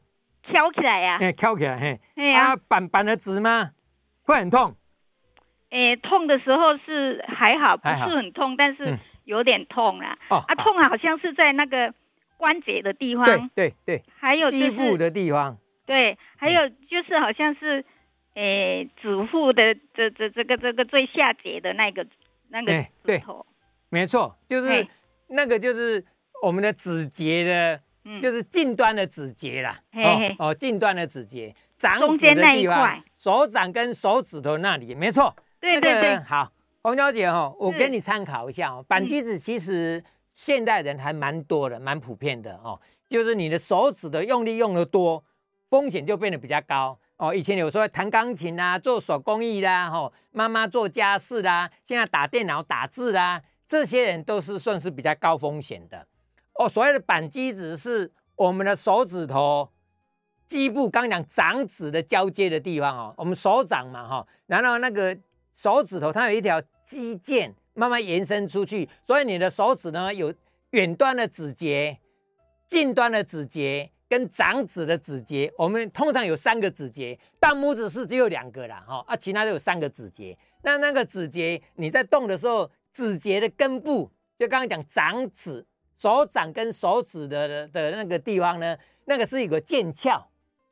[0.52, 1.18] 翘起来呀！
[1.22, 3.70] 哎，翘起来，嘿，哎啊，板板的直吗？
[4.24, 4.76] 会很痛？
[5.70, 10.18] 哎，痛的时候是还好，不是很痛，但是有点痛啦。
[10.30, 11.94] 哦，啊，痛好像是在那个
[12.44, 13.26] 关节的地方。
[13.26, 14.04] 对对对。
[14.20, 15.58] 还有肌部的地方。
[15.86, 17.86] 对，还有就是好像是，
[18.34, 22.06] 哎，指腹的这这这个这个最下节的那个
[22.50, 23.46] 那个指头。
[23.88, 24.86] 没错，就是
[25.30, 26.04] 那个就是
[26.42, 27.80] 我们的指节的。
[28.22, 35.34] 就是近端的指节啦，哦哦，近端的指节，掌指的地方，手掌跟手指头那里，没错。
[35.62, 36.52] 对对对，好，
[36.82, 38.84] 洪小姐哈，我给你参考一下哦。
[38.90, 40.04] 板机子其实
[40.34, 42.80] 现代人还蛮多的，蛮普遍的哦。
[43.10, 45.24] 就是你的手指的用力用得多，
[45.70, 47.34] 风险就变得比较高哦。
[47.34, 56.08] 以前有时候弹钢琴啦，做手工艺啦，哈，妈妈做家事啦，现在打电脑打字啦，这些人都是算是比较高风险的。
[56.56, 59.70] 哦，所谓的扳机指是我们的手指头
[60.48, 63.14] 基部，刚讲掌指的交接的地方哦。
[63.18, 65.16] 我们手掌嘛，哈，然后那个
[65.54, 70.34] 手指头它有一条肌腱慢慢延伸出去，所以你的手指呢有
[70.72, 71.98] 远端的指节、
[72.70, 75.52] 近端的指节跟掌指的指节。
[75.58, 80.38] 我们通常有三个指节，大拇指是只有两个啦，哈啊，其他都有三个指节。
[80.64, 85.66] 那那个指节你在动的时候，指节的根部就刚刚讲掌指。
[86.00, 90.22] 手掌跟手指的的的那个地方呢，那个是一个腱鞘，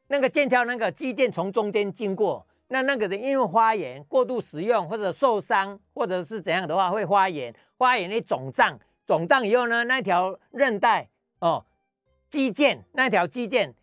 [0.09, 11.65] 那个腱鞘那个肌腱从中间经过，那那个人因为发炎过度使用或者受伤或者是怎样的话会发炎，发炎的肿胀，肿胀以后呢，那条韧带哦，
[12.29, 13.73] 肌腱那条肌腱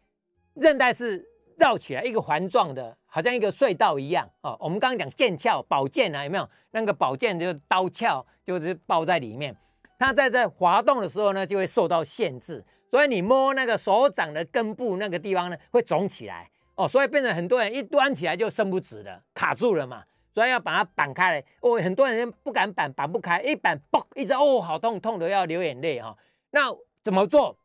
[0.54, 1.22] 韧带是
[1.58, 4.56] 绕起来一个环状的，好像一个隧道一样哦。
[4.58, 9.54] 我们刚刚讲腱鞘宝剑啊，有没有那个宝剑就是刀鞘就是包在里面。
[9.98, 16.48] 它在这滑动的时候呢，就会受到限制，所以你摸那个手掌的根部那个地方呢，会肿起来
[16.78, 21.44] 哦，所以变成很多人一端起来就伸不直了，卡住了嘛，所以要把它扳开来。
[21.60, 26.18] 哦，很多人不敢扳，扳不开，一扳嘣，一直哦，好痛，痛得要流眼泪哈、哦。
[26.52, 27.58] 那怎么做？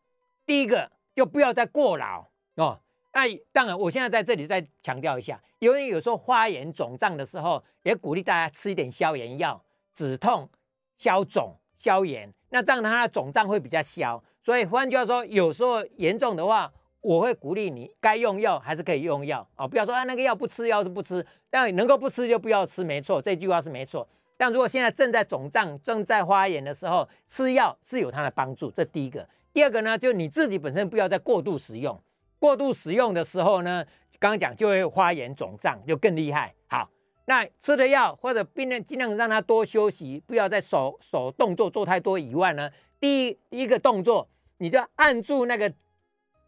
[0.46, 2.80] 第一个就不要再过劳哦。
[3.14, 3.22] 那
[3.52, 10.50] 当然，我现在在这里再强调一下，因为有时候发炎肿胀的时候，也鼓励大家吃一点消炎药，止痛
[10.98, 11.56] 消肿。
[11.76, 16.72] 消炎，那这样它的肿胀会比较消，所以换句话说，有时候严重的话，
[17.04, 24.08] 我会鼓励你该用药还是可以用药啊，不要说啊那个药不吃，药是不吃，但能够不吃就不要吃，没错，这句话是没错。
[24.38, 29.28] 但如果现在正在肿胀、正在发炎的时候，吃药是有它的帮助，这第一个。
[29.54, 32.02] 第二个呢，就你自己本身不要再过度使用，
[32.40, 33.86] 过度使用的时候呢，
[34.18, 36.56] 刚刚讲就会发炎肿胀，就更厉害。
[36.68, 36.90] 好。
[37.26, 45.74] 那吃的药或者病人尽量让他多休息，不要在手手动作做太多以外呢，第一一个动作，你就按住那个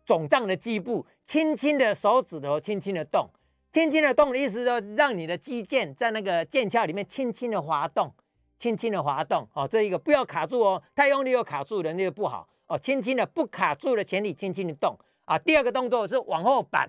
[0.05, 3.27] 肿胀的基部，轻轻的手指头轻轻的动，
[3.71, 8.13] 轻轻的动的意思说，让你的肌腱在那个腱鞘里面轻轻的滑动，
[8.59, 15.39] 轻轻的滑动，哦，这一个不要卡住哦，太用力又卡住人就不好哦，轻轻的不卡住的前提，轻轻的动啊。
[15.39, 16.87] 第二个动作是往后扳，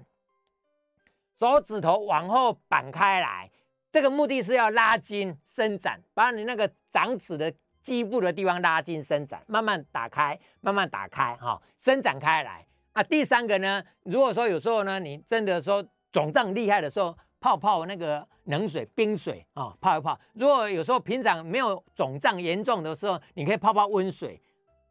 [1.39, 3.51] 手指头往后扳开来。
[3.91, 7.51] 这个目的是要拉筋伸展，把你那个掌指的
[7.83, 12.66] 基部的地方拉筋伸展，慢慢打开，慢慢打开，哈、哦，伸展开来。
[12.97, 20.19] 啊，第三个呢，如果说有时候呢，你真的说肿胀厉害的时候，泡泡那个冷水、冰水啊、哦，泡一泡。
[20.33, 24.41] 如果有时候平常没有肿胀严重的时候，你可以泡泡温水，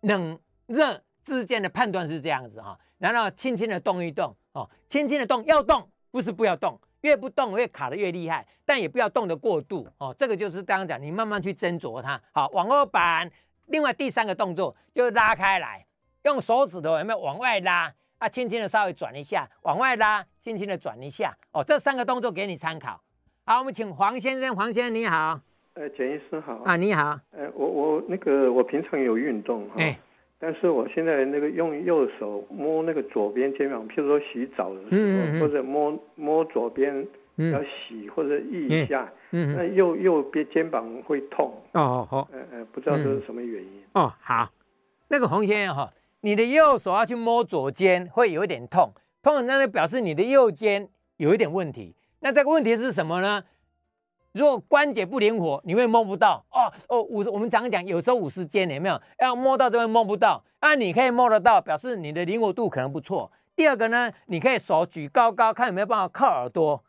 [0.02, 2.80] 冷热之间的判断是这样子哈、哦。
[3.00, 6.80] 然后轻轻的动一动，哦，轻轻的动，要动不是不要动。
[7.02, 10.16] 越不动越卡得越厉害，但也不要动得过度哦。
[10.18, 12.22] 这个就是刚刚讲，你慢慢去斟酌它。
[12.32, 13.32] 好，往后扳。
[13.68, 15.84] 另外第三个动作就拉开来，
[16.26, 18.28] 用手指头有没有往外拉啊？
[18.28, 21.32] 轻轻的稍微转一下，往外拉，轻轻的转一下。
[21.52, 23.00] 哦，这三个动作给你参考。
[23.46, 25.40] 好，我们请黄先生，黄先生你好。
[25.76, 26.56] 呃，简医师好。
[26.66, 27.20] 啊，你好。
[27.32, 29.76] 呃，我我那个我平常有运动哈。
[29.78, 29.98] 欸
[30.38, 36.94] 但是我现在那个用右手摸那个左边肩膀，譬如说洗澡的时候，嗯嗯嗯或者摸摸左边
[37.38, 41.50] 要洗或者腋一下，嗯，那右右边肩膀会痛。
[41.72, 43.84] 哦哦哦，呃呃，不知道这是什么原因。
[43.94, 44.50] 哦，好，
[45.08, 45.92] 那个洪先生哈，
[46.26, 51.96] 你的右手要去摸左肩会有一点痛，痛那就表示你的右肩有一点问题。
[52.22, 53.44] 那这个问题是什么呢？
[54.32, 57.04] 如果关节不灵活，你会摸不到哦哦。
[57.04, 59.00] 五十，我们常讲有时候五十肩有没有？
[59.20, 63.32] 要摸到这边摸不到，那，你可以摸得到，表示你的灵活度可能不错。
[63.56, 66.84] 第二个呢，你可以手举高高，看有没有办法靠耳朵，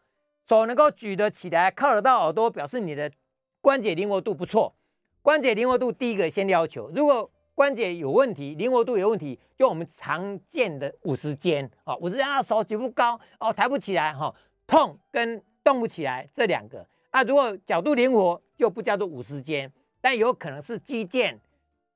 [0.49, 3.12] 手能够举得起来，靠得到耳朵，表示你的
[3.61, 4.75] 关节灵活度不错。
[5.20, 14.32] 关节灵活度第一个先要求，如果关节有问题，灵活度有问题，就我们常见的五十肩啊，五十肩，手举不高哦，抬不起来哈，
[14.66, 16.86] 痛跟动不起来这两个。
[17.08, 21.34] 啊、如果角度灵活，就不叫做五十肩，但有可能是肌腱、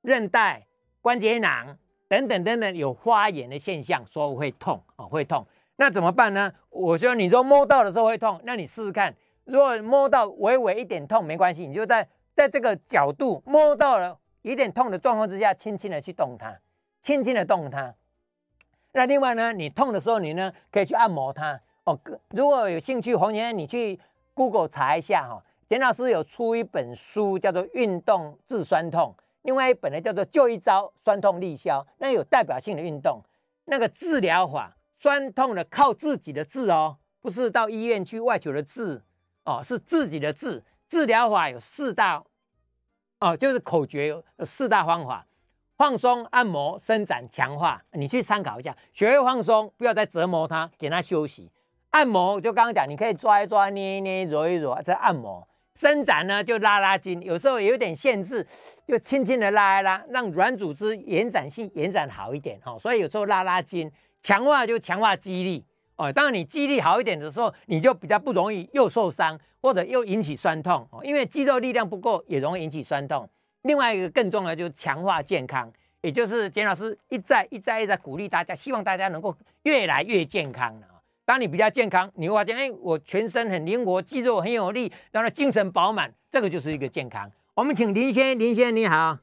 [0.01, 0.65] 韧带、
[0.99, 5.45] 关节囊等等等等有发炎的现象，说会痛啊、会痛。
[5.75, 6.51] 那怎么办呢？
[6.71, 16.59] 我说你说摸到的时候会痛，那你试试看，如果摸到微微一点痛没关系，你就在在这个角度摸到了有点痛的状况之下，轻轻的去动它，
[17.01, 17.93] 轻轻的动它。
[18.93, 21.99] 那另外呢，你痛的时候，你呢可以去按摩它哦。
[22.29, 23.99] 如果有兴趣，黄先生你去。
[24.33, 31.81] Google 查一下哈，简老师有出一本书，叫做《运动治酸痛》，另外一本呢叫做《就一招酸痛立消》。
[31.97, 33.21] 那有代表性的运动，
[33.65, 39.01] 那个治疗法，酸痛的靠自己的治哦，不是到医院去外求的治
[39.43, 40.63] 哦，是自己的治。
[40.87, 42.23] 治疗法有四大
[43.21, 45.25] 哦，就是口诀有四大方法：
[45.77, 47.79] 放松、按摩、伸展、强化。
[47.93, 51.51] 你去参考一下，学会放松，不要再折磨它，给它休息。
[51.91, 55.47] 按摩就刚刚讲，你可以抓一抓、捏一捏、揉一揉，这按摩。
[55.75, 58.45] 伸展呢就拉拉筋，有时候有点限制，
[58.87, 62.75] 就轻轻的拉一拉，让软组织延展性延展好一点哈。
[62.79, 63.89] 所以有时候拉拉筋，
[64.21, 65.63] 强化就强化肌力
[65.95, 66.11] 哦。
[66.11, 73.27] 当你肌力好一点的时候，你就比较不容易又受伤或者又引起酸痛哦，因为肌肉力量不够也容易引起酸痛。
[73.63, 80.87] 另外一个更重要就是强化健康，也就是简老师一再一再一再鼓励大家，希望大家能够越来越健康啊。
[81.23, 87.31] 当你比较健康，你会发现，哎，我全身很灵活，肌肉很有力，然后精神饱满，这个就是一个健康。
[87.53, 89.17] 我们请林先，林先你好，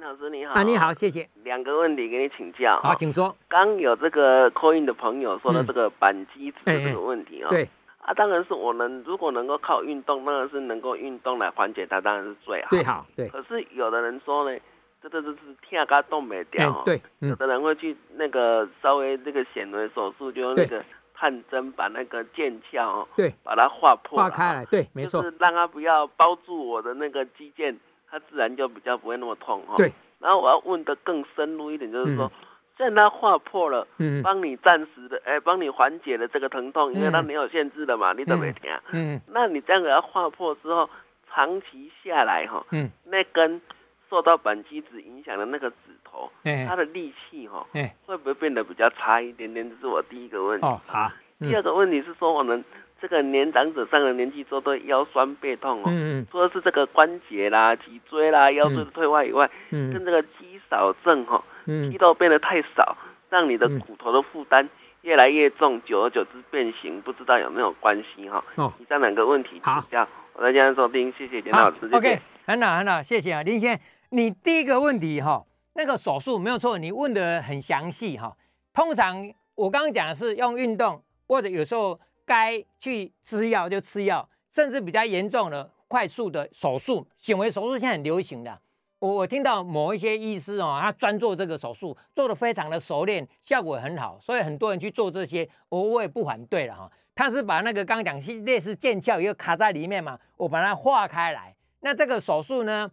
[0.00, 1.28] 老师你好，啊你好，谢谢。
[1.44, 3.36] 两个问题给你请教，好，请说。
[3.48, 13.28] 刚有这个 call in 的朋友说的这个板机子的这个问题啊、哦，对，啊，当然是我们如果能够靠运动，当然是能够运动来缓解它，当然是最好，最好，对。
[13.28, 14.58] 可是有的人说呢，
[15.02, 20.82] 这个就是天嘎动没掉，对，有的人会去那个稍微这个显微手术，就用那个。
[21.12, 27.76] 探针把那个腱鞘哦，对，把它划破，划开来，对，没错，就是让它不要包住我的那个肌腱，
[28.10, 29.74] 它自然就比较不会那么痛哈。
[29.76, 32.30] 对，然后我要问的更深入一点，就是说，
[32.76, 40.88] 虽然它划破了，嗯，帮你暂时的，哎，帮你缓解了这个疼痛，因为它没有限制的嘛，你都没听，嗯，那你这样给它划破之后，
[41.32, 43.60] 长期下来哈，嗯，那根
[44.08, 46.30] 受到板机子影响的那个指头，
[46.66, 47.66] 它的力气哈，
[48.06, 49.68] 会不会变得比较差一点点？
[49.70, 50.66] 这是我第一个问题。
[50.66, 51.10] 哦，好。
[51.38, 52.62] 第二个问题是说，我们
[53.00, 55.84] 这个年长者上了年纪之后，都腰酸背痛哦。
[55.86, 56.26] 嗯嗯。
[56.30, 62.96] 除了是这个关节啦、脊椎啦、腰椎的退化以外，嗯，跟这个肌少症哈，嗯，肌肉变得太少，
[63.30, 64.68] 让你的骨头的负担
[65.02, 68.44] 越来越重，久而久之变形，不知道有没有关系哈？
[68.56, 68.72] 哦。
[68.78, 71.88] 以上两个问题请教，我在家收听，谢谢简老师。
[71.92, 78.36] OK，很好很好，谢谢啊，林先生，你第一个问题哈，那个手术没有错，你问的很详细哈。
[78.74, 81.02] 通常我刚刚讲的是用运动。
[81.30, 81.96] 或者有时候
[82.30, 88.56] 该去吃药就吃药，甚至比较严重的快速的手术，显微手术现在很流行的。
[89.00, 96.88] 我我听到某一些医师哦，他专做这个手术，做得非常的熟练，效果很好，所以很多人去做这些，我我也不反对了哈。
[97.16, 101.52] 他是把那个刚刚讲类似腱鞘又卡在里面嘛，我把它化开来。
[101.80, 102.88] 那这个手术呢，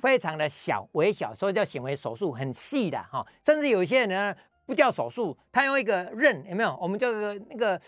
[0.00, 3.26] 非常的小微小，所以叫显微手术，很细的哈。
[3.44, 4.36] 甚至有些人呢。
[4.66, 6.76] 不叫手术，他用一个刃，有没有？
[6.82, 7.80] 我们叫个那个，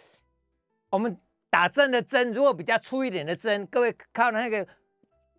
[0.91, 1.17] 我们
[1.51, 4.67] 打针的针，如果比较粗一点的针，各位靠那个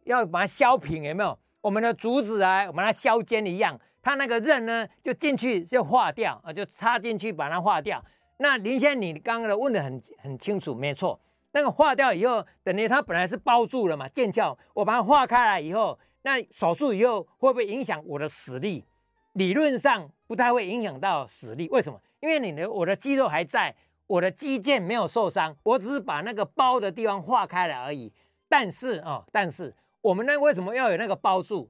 [0.04, 1.38] 要把它削平，有没有？
[1.62, 8.04] 我们的竹子啊，我们把它削尖一样，它那个刃呢，就进去就化掉啊，就插进去把它化掉。
[8.38, 11.20] 那林先生，你刚刚的问的很很清楚，没错。
[11.52, 18.86] 那个化掉以后，等于它本来是包住了嘛，腱鞘，我把它化开来以后，那手术以后会不会影响我的实力？
[19.34, 22.00] 理论上不太会影响到实力，为什么？
[22.22, 23.76] 因为你的我的肌肉还在，
[24.10, 28.12] 我的肌腱没有受伤，我只是把那个包的地方化开了而已。
[28.48, 31.70] 但是啊、哦，但是我们呢，为什么要有那个包住？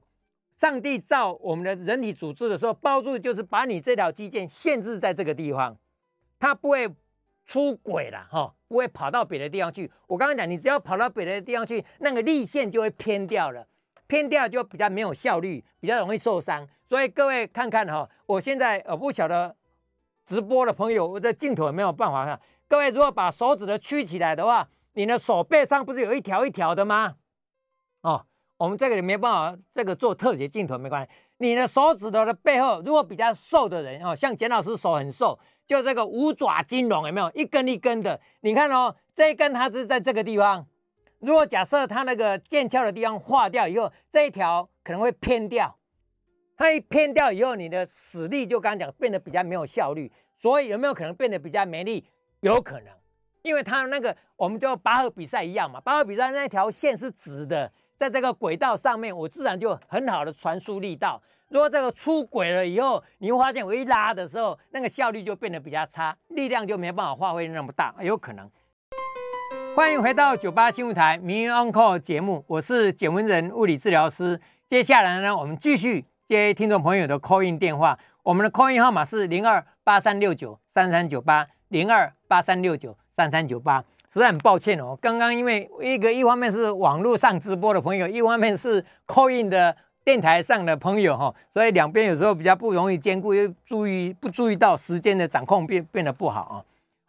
[0.56, 5.76] 上帝造我们的人体组织的时候，包住就是把你这条肌腱限制在这个地方，
[6.38, 6.88] 它不会
[7.44, 9.90] 出轨了哈，不会跑到别的地方去。
[10.06, 13.66] 我刚刚讲，你只要跑到别的地方去，那个力线就会偏掉了，
[14.06, 16.66] 偏掉就比较没有效率，比较容易受伤。
[16.86, 19.54] 所以各位看看哈，我现在呃不晓得
[20.30, 22.40] 直播的朋友，我的镜头有没有办法看？
[22.68, 27.16] 各位如果把手指头曲起来的话，你的手背上不是有一条一条的吗？
[28.02, 28.24] 哦，
[28.56, 31.10] 我们这个也没办法，这个做特写镜头没关系。
[31.38, 35.36] 你的手指头的背后，如果比较瘦的人哦，像简老师手很瘦。
[35.66, 38.20] 就这个五爪金龙有没有一根一根的？
[38.42, 40.64] 你看哦，这一根它是在这个地方。
[41.18, 45.76] 如果假设它那个剑鞘的地方化掉以后，这一条可能会偏掉。
[46.60, 50.12] 它一偏掉以后，你的使力就刚刚讲变得比较没有效率。
[50.36, 52.06] 所以有没有可能变得比较没力？
[52.40, 52.92] 有可能，
[53.40, 61.22] 因为它那个我们就拔河比赛一样嘛，拔河比赛那条线是直的，在这个轨道上面，我自然就很好的传输力道。
[61.48, 68.50] 如果这个出轨了以后，你会发现我一拉的时候，那个效率就变得比较差，力量就没办法发挥那么大，有可能。
[69.74, 74.38] 欢迎回到九八新闻台《名医 on call》节目，我是简文仁物理治疗师。
[74.68, 83.82] 接下来呢，我们继续接听众朋友的 call in 电话，我们的 call in 号码是零二八三六九三三九八零二八三六九三三九八。
[84.12, 89.76] 实在很抱歉哦，刚刚因为一个一方面是网络上直播的朋友，一方面是 call in 的。
[90.02, 96.56] 电台上的朋友哈，所以两边有时候比较不容易兼顾，又注意不注意到时间的掌控变变得不好啊。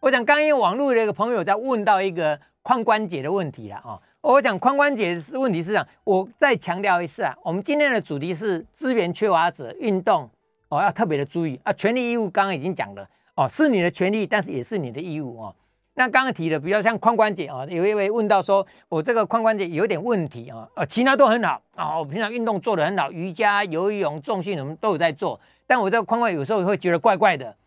[0.01, 3.97] 我想刚因为网络的一个朋友在问到一个髋关节的问题了啊。
[4.21, 10.29] 我讲髋关节是问题是这样，我再强调一次啊，我们今天的主题是资源缺乏者运动
[10.69, 15.55] 哦，要特别的注意啊，权利义务刚刚已经讲了哦，是你的权利，但是也是你的义务哦。
[15.95, 27.57] 那刚刚提的比较像髋关节啊，有一位问到说，我这个髋关节有点问题啊，呃，其他都很好啊，我平常运动做得很好，瑜伽、游泳、重训我们都有在做，但我这个髋关节有时候会觉得怪怪的。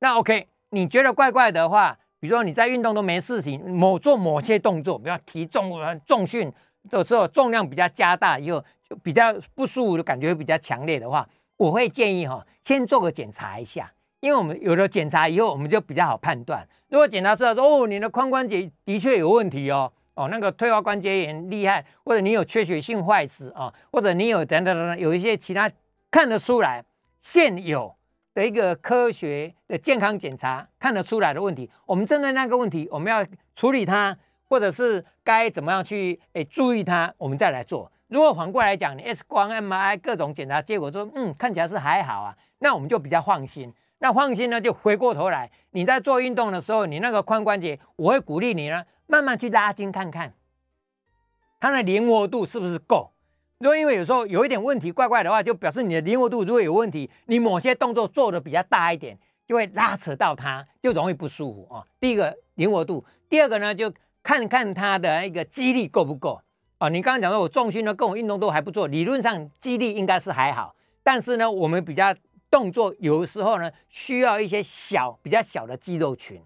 [0.00, 5.72] 那 OK，你觉得怪怪的话，比如说你在运动都没事情，某做某些动作，比如提重
[6.06, 6.52] 重训
[6.88, 13.92] 的时候，重量比较加大以后，就比较不舒服的感觉比较强烈的话，我会建议哈，先做个检查一下。
[14.20, 16.64] 因为我们有了检查以后，我们就比较好判断。
[16.90, 25.68] 如果检查出来说，哦，你的髋关节的确有问题哦，哦，那个退化关节炎厉害，或者你有缺血性坏死啊，或者你有等等等等，有一些其他
[26.08, 26.84] 看得出来
[27.20, 27.96] 现有
[28.34, 34.16] 的一个科学的健康检查看得出来的问题，我们针对那个问题，我们要处理它，
[34.48, 37.90] 或者是该怎么样去诶注意它，我们再来做。
[38.08, 43.72] 如果反过来讲，你 X 光、MRI 各种检查结果说，嗯，看起来是还好啊，那我们就比较放心。
[43.98, 50.34] 那放心呢，就回过头来，你在做运动的时候，你那个髋关节，我会鼓励你呢，慢慢去拉筋看看，
[51.60, 53.11] 它的灵活度是不是够。
[53.62, 61.86] 如果因为有时候有一点问题，怪怪的话，就表示你的灵活度如果有问题，你某些动作做的比较大一点，就会拉扯到它，就容易不舒服啊。
[62.00, 66.40] 第一个灵活度，第二个呢，就看看它的一个肌力够不够
[66.78, 66.88] 啊。
[66.88, 72.14] 你刚刚讲说我重心呢，跟我运动都还不错，理论上肌力应该是还好，但是呢，我们比较。
[72.52, 76.38] 动作有的时候呢，需要一些小、比较小的肌肉群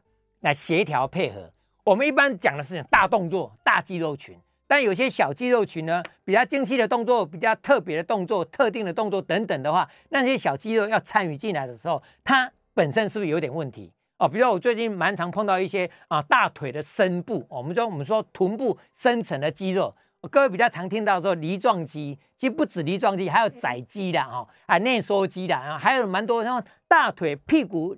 [0.42, 1.50] 来协调配合。
[1.82, 14.28] 我们一般讲的是大动作、大肌肉群，但有些小肌肉群呢，比较精细的动作、比较特别的动作、特定的动作等等的话，那些小肌肉要参与进来的时候，它本身是不是有点问题哦？
[14.28, 19.94] 比如我最近蛮常碰到一些啊，大腿的深部，我们说我们说臀部深层的肌肉。
[20.32, 27.96] 各位比较常听到说梨状肌，其实不止梨状肌，还有窄肌的哈，啊内收肌的啊，还有蛮多像大腿、屁股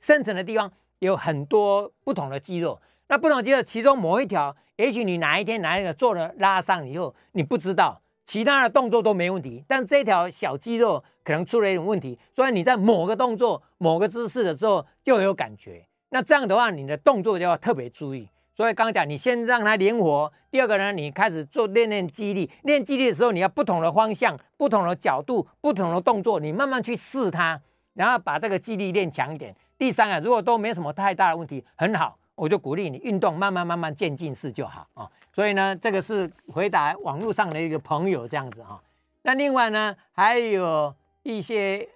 [0.00, 2.80] 深层的地方有很多不同的肌肉。
[3.10, 15.84] 那不同肌肉，其中某一条，也许你哪一天哪一个做了拉伤以后，你不知道，其他的动作都没问题，但这条小肌肉可能出了一点问题，所以你在某个动作、某个姿势的时候就有感觉。
[16.10, 18.28] 那这样的话，你的动作就要特别注意。
[18.54, 20.32] 所以刚刚讲，你先让它灵活。
[20.48, 22.48] 第二个呢，你开始做练练肌力。
[22.62, 27.60] 练肌力的时候，你要不同的方向、不同的角度、不同的动作，你慢慢去试它，
[27.94, 29.52] 然后把这个肌力练强一点。
[29.76, 35.10] 第三啊，如果都没什么太大的问题，很好，我就鼓励你运动，慢慢慢慢渐进式就好啊。
[35.30, 38.80] 所以呢，这个是回答网络上的一个朋友这样子哈。
[39.20, 41.86] 那另外呢，还有一些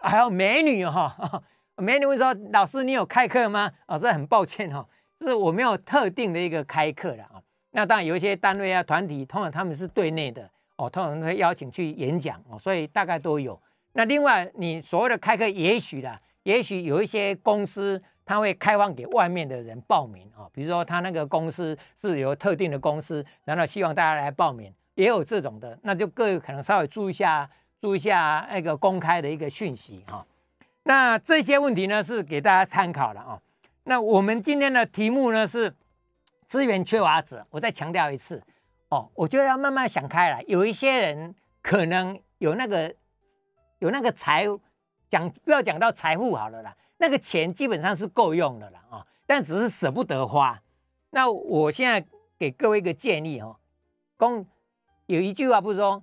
[0.00, 1.14] 还有美女哈，
[1.76, 4.86] 美女问说：“老师，你有开课吗？”老师很抱歉哈。
[5.20, 7.40] 是我没有特定的一个开课的啊，
[7.72, 13.60] 那当然有一些单位啊、团体，通常他们是对内的哦，通常会邀请去演讲哦，所以大概都有。
[13.92, 27.48] 那另外你所谓的开课，也许啦，也许有一些公司他会开放给外面的人报名啊，比如说他那个公司是由特定的公司，然后希望大家来报名，也有这种的，那就各位可能稍微注意一下，
[27.80, 30.26] 注意一下那个公开的一个讯息哈。
[30.84, 33.40] 那这些问题呢，是给大家参考的啊。
[33.84, 35.74] 那我们今天的题目呢是
[36.46, 38.42] 资源缺乏者，我再强调一次
[38.88, 40.42] 哦，我觉得要慢慢想开了。
[40.44, 42.94] 有一些人可能有那个
[43.80, 44.46] 有那个财，
[45.08, 50.60] 讲不要讲到财富好了啦，那个钱基本上是够用的啦啊、但只是舍不得花。
[51.10, 52.04] 那我现在
[52.38, 53.56] 给各位一个建议哦，
[54.16, 54.46] 公
[55.06, 56.02] 有一句话不是说，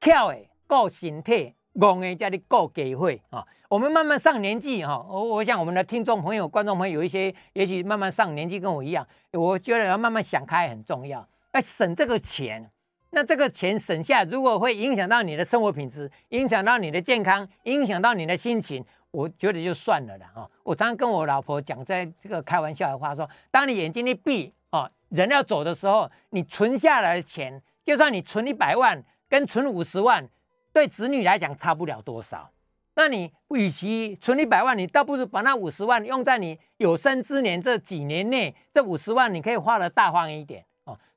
[0.00, 3.46] 巧的顾身体，戆的叫你顾机会啊。
[3.68, 11.26] 我们慢慢上年纪哈，我我想我们的听众朋友、观众朋友有一些，也许慢慢上年纪跟我一样，我觉得要慢慢想开很重要。
[11.52, 12.70] 要省这个钱，
[13.14, 20.48] 那这个钱省下，如果会影响到你的生活品质，影响到你的健康，影响到你的心情，我觉得就算了啦啊。
[20.62, 27.62] 我常常跟我老婆讲，在这个开玩笑的话说，当你眼睛一闭啊，人要走的时候，你存下来的钱。
[27.84, 30.26] 就算你存一百万，跟存五十万，
[30.72, 32.48] 对子女来讲差不了多少。
[32.94, 40.64] 那你与其存一百万，你倒不如把那五十万用在你有生之年这几年内，这五十万你可以花得大方一点。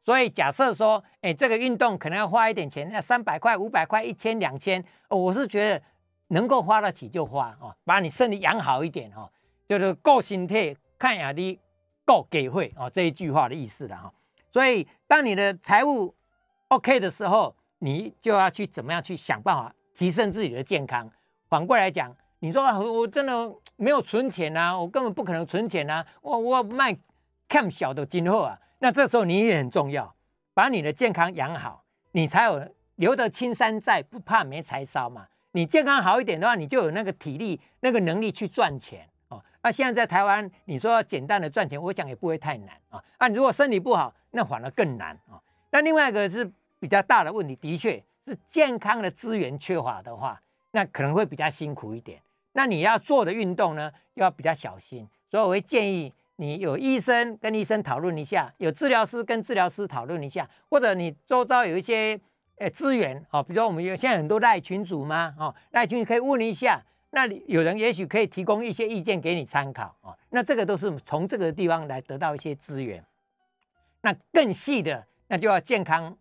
[0.06, 5.82] 所以假设说，哎，这个运动可能要花一点钱，那三百块、五百块、一千、两千，我是觉得
[6.28, 9.28] 能够花得起就花哦，把你身体养好一点哦，
[9.68, 11.60] 就是够心态，看下你
[12.06, 14.14] 够给会哦，这一句话的意思了哈。
[14.52, 16.14] 所以当你的财务
[16.68, 21.10] OK 的时候，你就要去怎么样去想办法提升自己的健康。
[21.50, 26.96] 反过来讲，你说我真的没有存钱啊，我根本不可能存钱啊，我我卖
[27.48, 30.16] 看小的今后啊，那这时候你也很重要，
[30.54, 35.28] 把你的健康养好，你才有留得青山在，不怕没柴烧嘛。
[35.52, 39.42] 你健康好一点的话，你就有那个体力、那个能力去赚钱哦。
[39.64, 43.02] 那现在在台湾，你说要简单的赚钱，我想也不会太难啊。
[43.18, 45.42] 啊，如果身体不好，那反而更难啊。
[45.72, 46.50] 那另外一个是
[46.80, 52.22] 比较大的问题，的确是健康的资源缺乏的话，那可能会比较辛苦一点。
[52.52, 55.08] 那你要做的运动呢，要比较小心。
[55.30, 62.20] 所以我会建议你有医生跟医生讨论一下，有治疗师跟治疗师讨论一下，或者你周遭有一些
[62.58, 66.82] 呃资源啊，比如说我们有现在很多赖群组嘛，哦，赖群可以问一下，
[67.12, 70.16] 那有人也许可以提供一些意见给你参考啊。
[70.30, 73.04] 那这个都是从这个地方来得到一些资源。
[74.02, 75.06] 那更细的。
[75.28, 76.16] 那就要健康，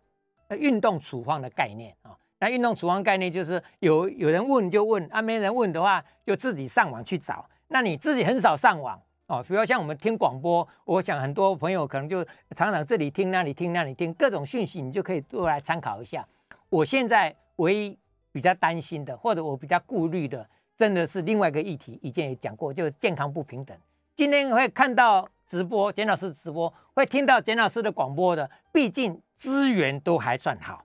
[0.57, 2.17] 运动处方的概念啊。
[2.39, 7.47] 那运动处方概念就是有有人问就问啊，没人问的话就自己上网去找。
[7.67, 12.23] 那你自己很少上网哦，比如像我们听广播，我想很多朋友可能就
[12.55, 16.27] 常常这里听那里听那里听各种讯息，你就可以多来参考一下。
[16.69, 17.97] 我现在唯一
[18.31, 23.77] 比较担心的，或者我比较顾虑的，真的是另外一个议题，以前也讲过，就是健康不平等。
[24.13, 25.27] 今天会看到。
[25.47, 30.83] 直播简老师直播会听到简老师的广播的，毕竟资源都还算好。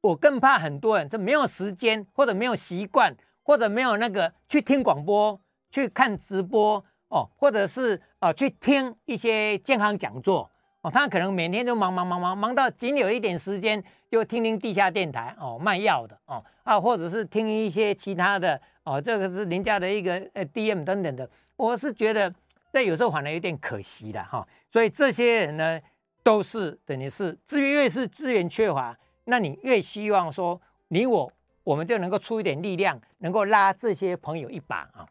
[0.00, 5.38] 我更怕很多人这没有时间，或者没有习惯，或者没有那个去听广播、
[5.70, 10.50] 去看直播哦，或者是呃去听一些健康讲座
[10.80, 10.90] 哦。
[10.90, 13.80] 他可能每天都忙忙忙忙忙到仅有一点时间，
[14.10, 21.30] 就听听地下电台哦卖药的哦啊，或者是听一些其他的哦，这个是人家的一个呃 DM 等等的。
[21.56, 22.34] 我是觉得。
[22.72, 25.80] 但有时候反而有点可惜了哈，所以这些人呢，
[26.22, 31.32] 都是等于是资源越是资源缺乏，那你越希望说你我
[31.64, 35.04] 我们就能够出一点力量，能够拉这些朋友一把啊。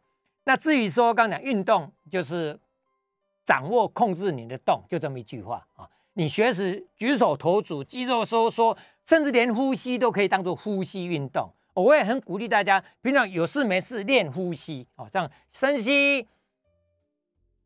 [0.50, 2.60] 那至于说刚才运动，就是
[3.46, 5.88] 掌握控制你的动，就这么一句话啊。
[6.14, 8.76] 你学时举手投足、肌肉收缩，
[9.06, 11.54] 甚至连呼吸都可以当做呼吸运动。
[11.76, 16.28] 我也很鼓励大家，平常有事没事练呼吸哦，这样深吸。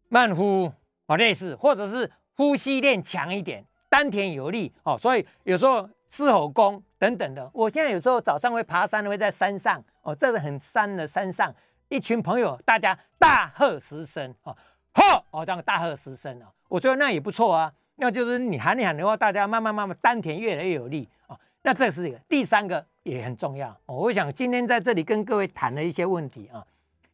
[0.10, 0.70] 慢呼
[1.06, 7.50] 哦，类似，或者是呼吸练强一点，丹田有力哦，所以有时候狮吼功等等的。
[7.54, 11.56] 我现在有时候早上会爬山，会在山上哦，这个很山的山上，
[11.94, 14.58] 一群朋友大家大喝十声哦，
[14.96, 17.72] 吼哦，这样大喝十声哦，我觉得那也不错啊。
[17.98, 21.40] 那就是你喊一喊的话，大家慢慢慢慢丹田越来越有力哦。
[21.62, 23.96] 那这是一个，第三个也很重要哦。
[23.96, 26.66] 我想今天在这里跟各位谈了一些问题啊，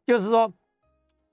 [0.06, 0.50] 就是说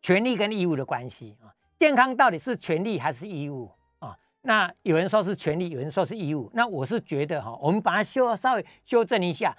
[0.02, 1.54] 权利跟义务的关系啊。
[1.78, 3.70] 健康到底是权利还是义务
[4.00, 4.18] 啊？
[4.40, 6.50] 那有人说是权利，有人说是义务。
[6.52, 9.56] 那我是觉得哈，我们把它修稍微修正一下，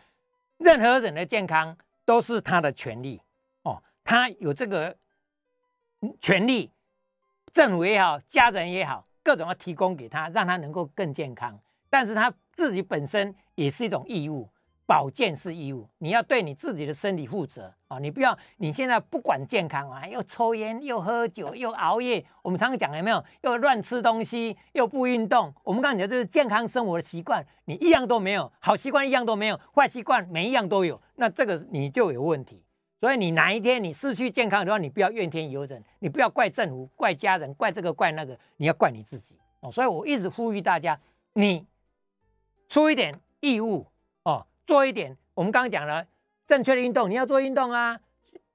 [0.57, 3.21] 任何人的健康都是他的权利，
[4.07, 4.95] 他有这个
[6.21, 6.71] 权利，
[7.51, 11.59] 政府也好，家人也好，各种要提供给他，让他能够更健康。
[11.89, 14.49] 但是他自己本身也是一种义务。
[14.85, 17.99] 保健是义务，你要对你自己的身体负责啊！
[17.99, 23.21] 你不要你现在不管健康啊，又抽烟又喝酒又熬夜，我们常常讲有没有？
[23.41, 32.63] 又乱吃东西又不运动，我们刚才讲这是健康生活的习惯，你一样都没有，好习惯一样都没有，坏习惯每一样都有，那这个你就有问题。
[32.99, 39.71] 所以你哪一天你失去健康的话，你不要怨天尤人，你不要怪政府、怪家人、怪这个怪那个，你要怪你自己哦。
[39.71, 40.99] 所以我一直呼吁大家，
[41.33, 41.63] 你
[42.67, 43.85] 出一点义务
[44.23, 45.15] 哦，做一点。
[45.35, 46.03] 我们刚刚讲了
[46.47, 47.99] 正确的运动，你要做运动啊，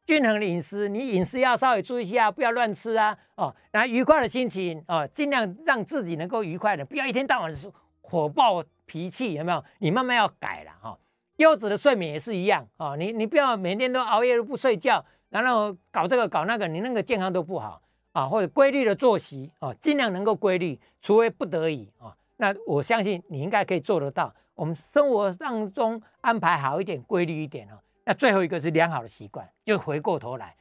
[0.05, 3.55] 均衡的饮食，你饮食要稍微注意一下，不要乱吃啊哦。
[3.71, 7.71] 然后愉快的心情哦，尽量让自己能够愉快的，不要一天到晚是
[8.01, 9.65] 火爆脾气，有没有？
[9.79, 10.91] 你慢慢要改了哈。
[10.91, 10.99] 哦
[11.37, 17.81] 优质的睡眠也是一样啊，你你不要每天都熬夜都不睡觉，然后搞这个搞那个，你那个健康都不好
[18.13, 18.27] 啊。
[18.29, 22.15] 或者规律的作息啊，尽量能够规律，除非不得已啊。
[22.37, 24.35] 那我相信你应该可以做得到。
[24.55, 27.81] 我们生活当中安排好一点，规律一点啊。
[28.05, 30.55] 那最后一个是良好的习惯，就回过头来，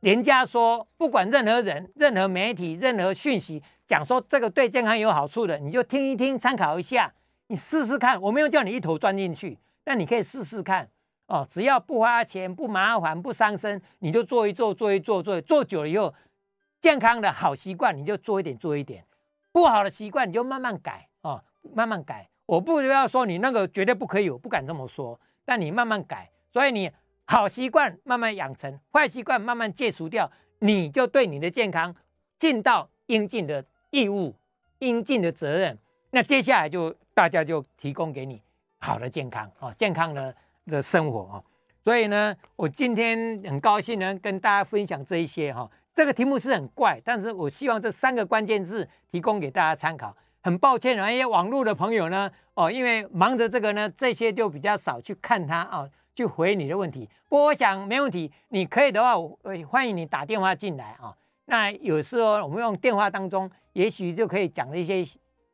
[0.00, 7.12] 人家说不管任何人、任何媒体、任何讯息讲说这个对健康有好处的，你就听一听，参考一下，
[7.48, 8.20] 你试试看。
[8.22, 9.58] 我没有叫你一头钻进去。
[9.86, 10.86] 那你可以试试看
[11.28, 16.12] 哦，只要不花钱、不麻烦、不伤身，你就做一做、做一做、做做久了以后，
[16.80, 19.04] 健康的好习惯你就做一点、做一点，
[19.50, 21.42] 不好的习惯你就慢慢改哦，
[21.74, 22.28] 慢慢改。
[22.46, 26.30] 我不要说你那个绝对不可以，我不敢这么说，但你慢慢改。
[26.52, 26.90] 所以你
[27.24, 30.30] 好习惯慢慢养成，坏习惯慢慢戒除掉，
[30.60, 31.94] 你就对你的健康
[32.38, 34.34] 尽到应尽的义务、
[34.78, 35.76] 应尽的责任。
[36.10, 38.40] 那接下来就大家就提供给你。
[38.86, 40.32] 好的健康啊，健康的
[40.68, 41.42] 的生活啊，
[41.82, 45.68] 所以呢，我今天很高兴呢，跟大家分享这一些哈。
[45.92, 50.16] 这个题目是很怪，但是我希望这三个关键字提供给大家参考。
[50.40, 57.08] 很抱歉啊，一些网络的朋友呢，哦，因为忙着这个呢，这些就比较少去看它啊，去回你的问题。
[57.28, 59.36] 不过我想没问题，你可以的话，我
[59.68, 61.12] 欢迎你打电话进来啊。
[61.46, 65.04] 那有时候我们用电话当中，也许就可以讲一些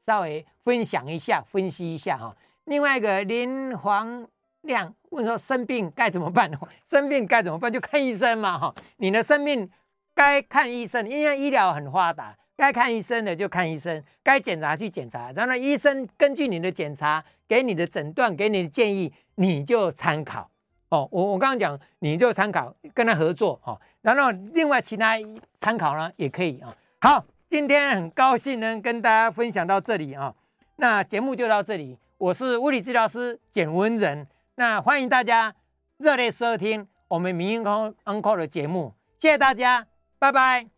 [0.04, 2.36] 稍微分享一下、分析一下哈。
[2.66, 4.26] 另外一个林黄
[4.62, 6.50] 亮问说，生病该怎么办？
[6.88, 7.72] 生病该怎么办？
[7.72, 8.72] 就看医生嘛哈。
[8.98, 9.68] 你的生命
[10.14, 15.32] 该看医生，因为医疗很发达，该看医生的就看医生，该检查去检查。
[15.32, 20.48] 然后医生根据你的检查给你的诊断，给你的建议，你就参考
[20.90, 21.08] 哦。
[21.10, 23.80] 我我刚刚讲，你就参考跟他合作哦。
[24.02, 25.14] 然后另外其他
[25.60, 26.72] 参考呢也可以啊。
[27.00, 30.32] 好，今天很高兴能跟大家分享到这里啊。
[30.76, 31.98] 那节目就到这里。
[32.22, 35.52] 我是物理治疗师简文仁，那欢迎大家
[35.96, 39.88] 热烈收听我们明云康 Uncle 的节目，谢谢大家，
[40.20, 40.71] 拜拜。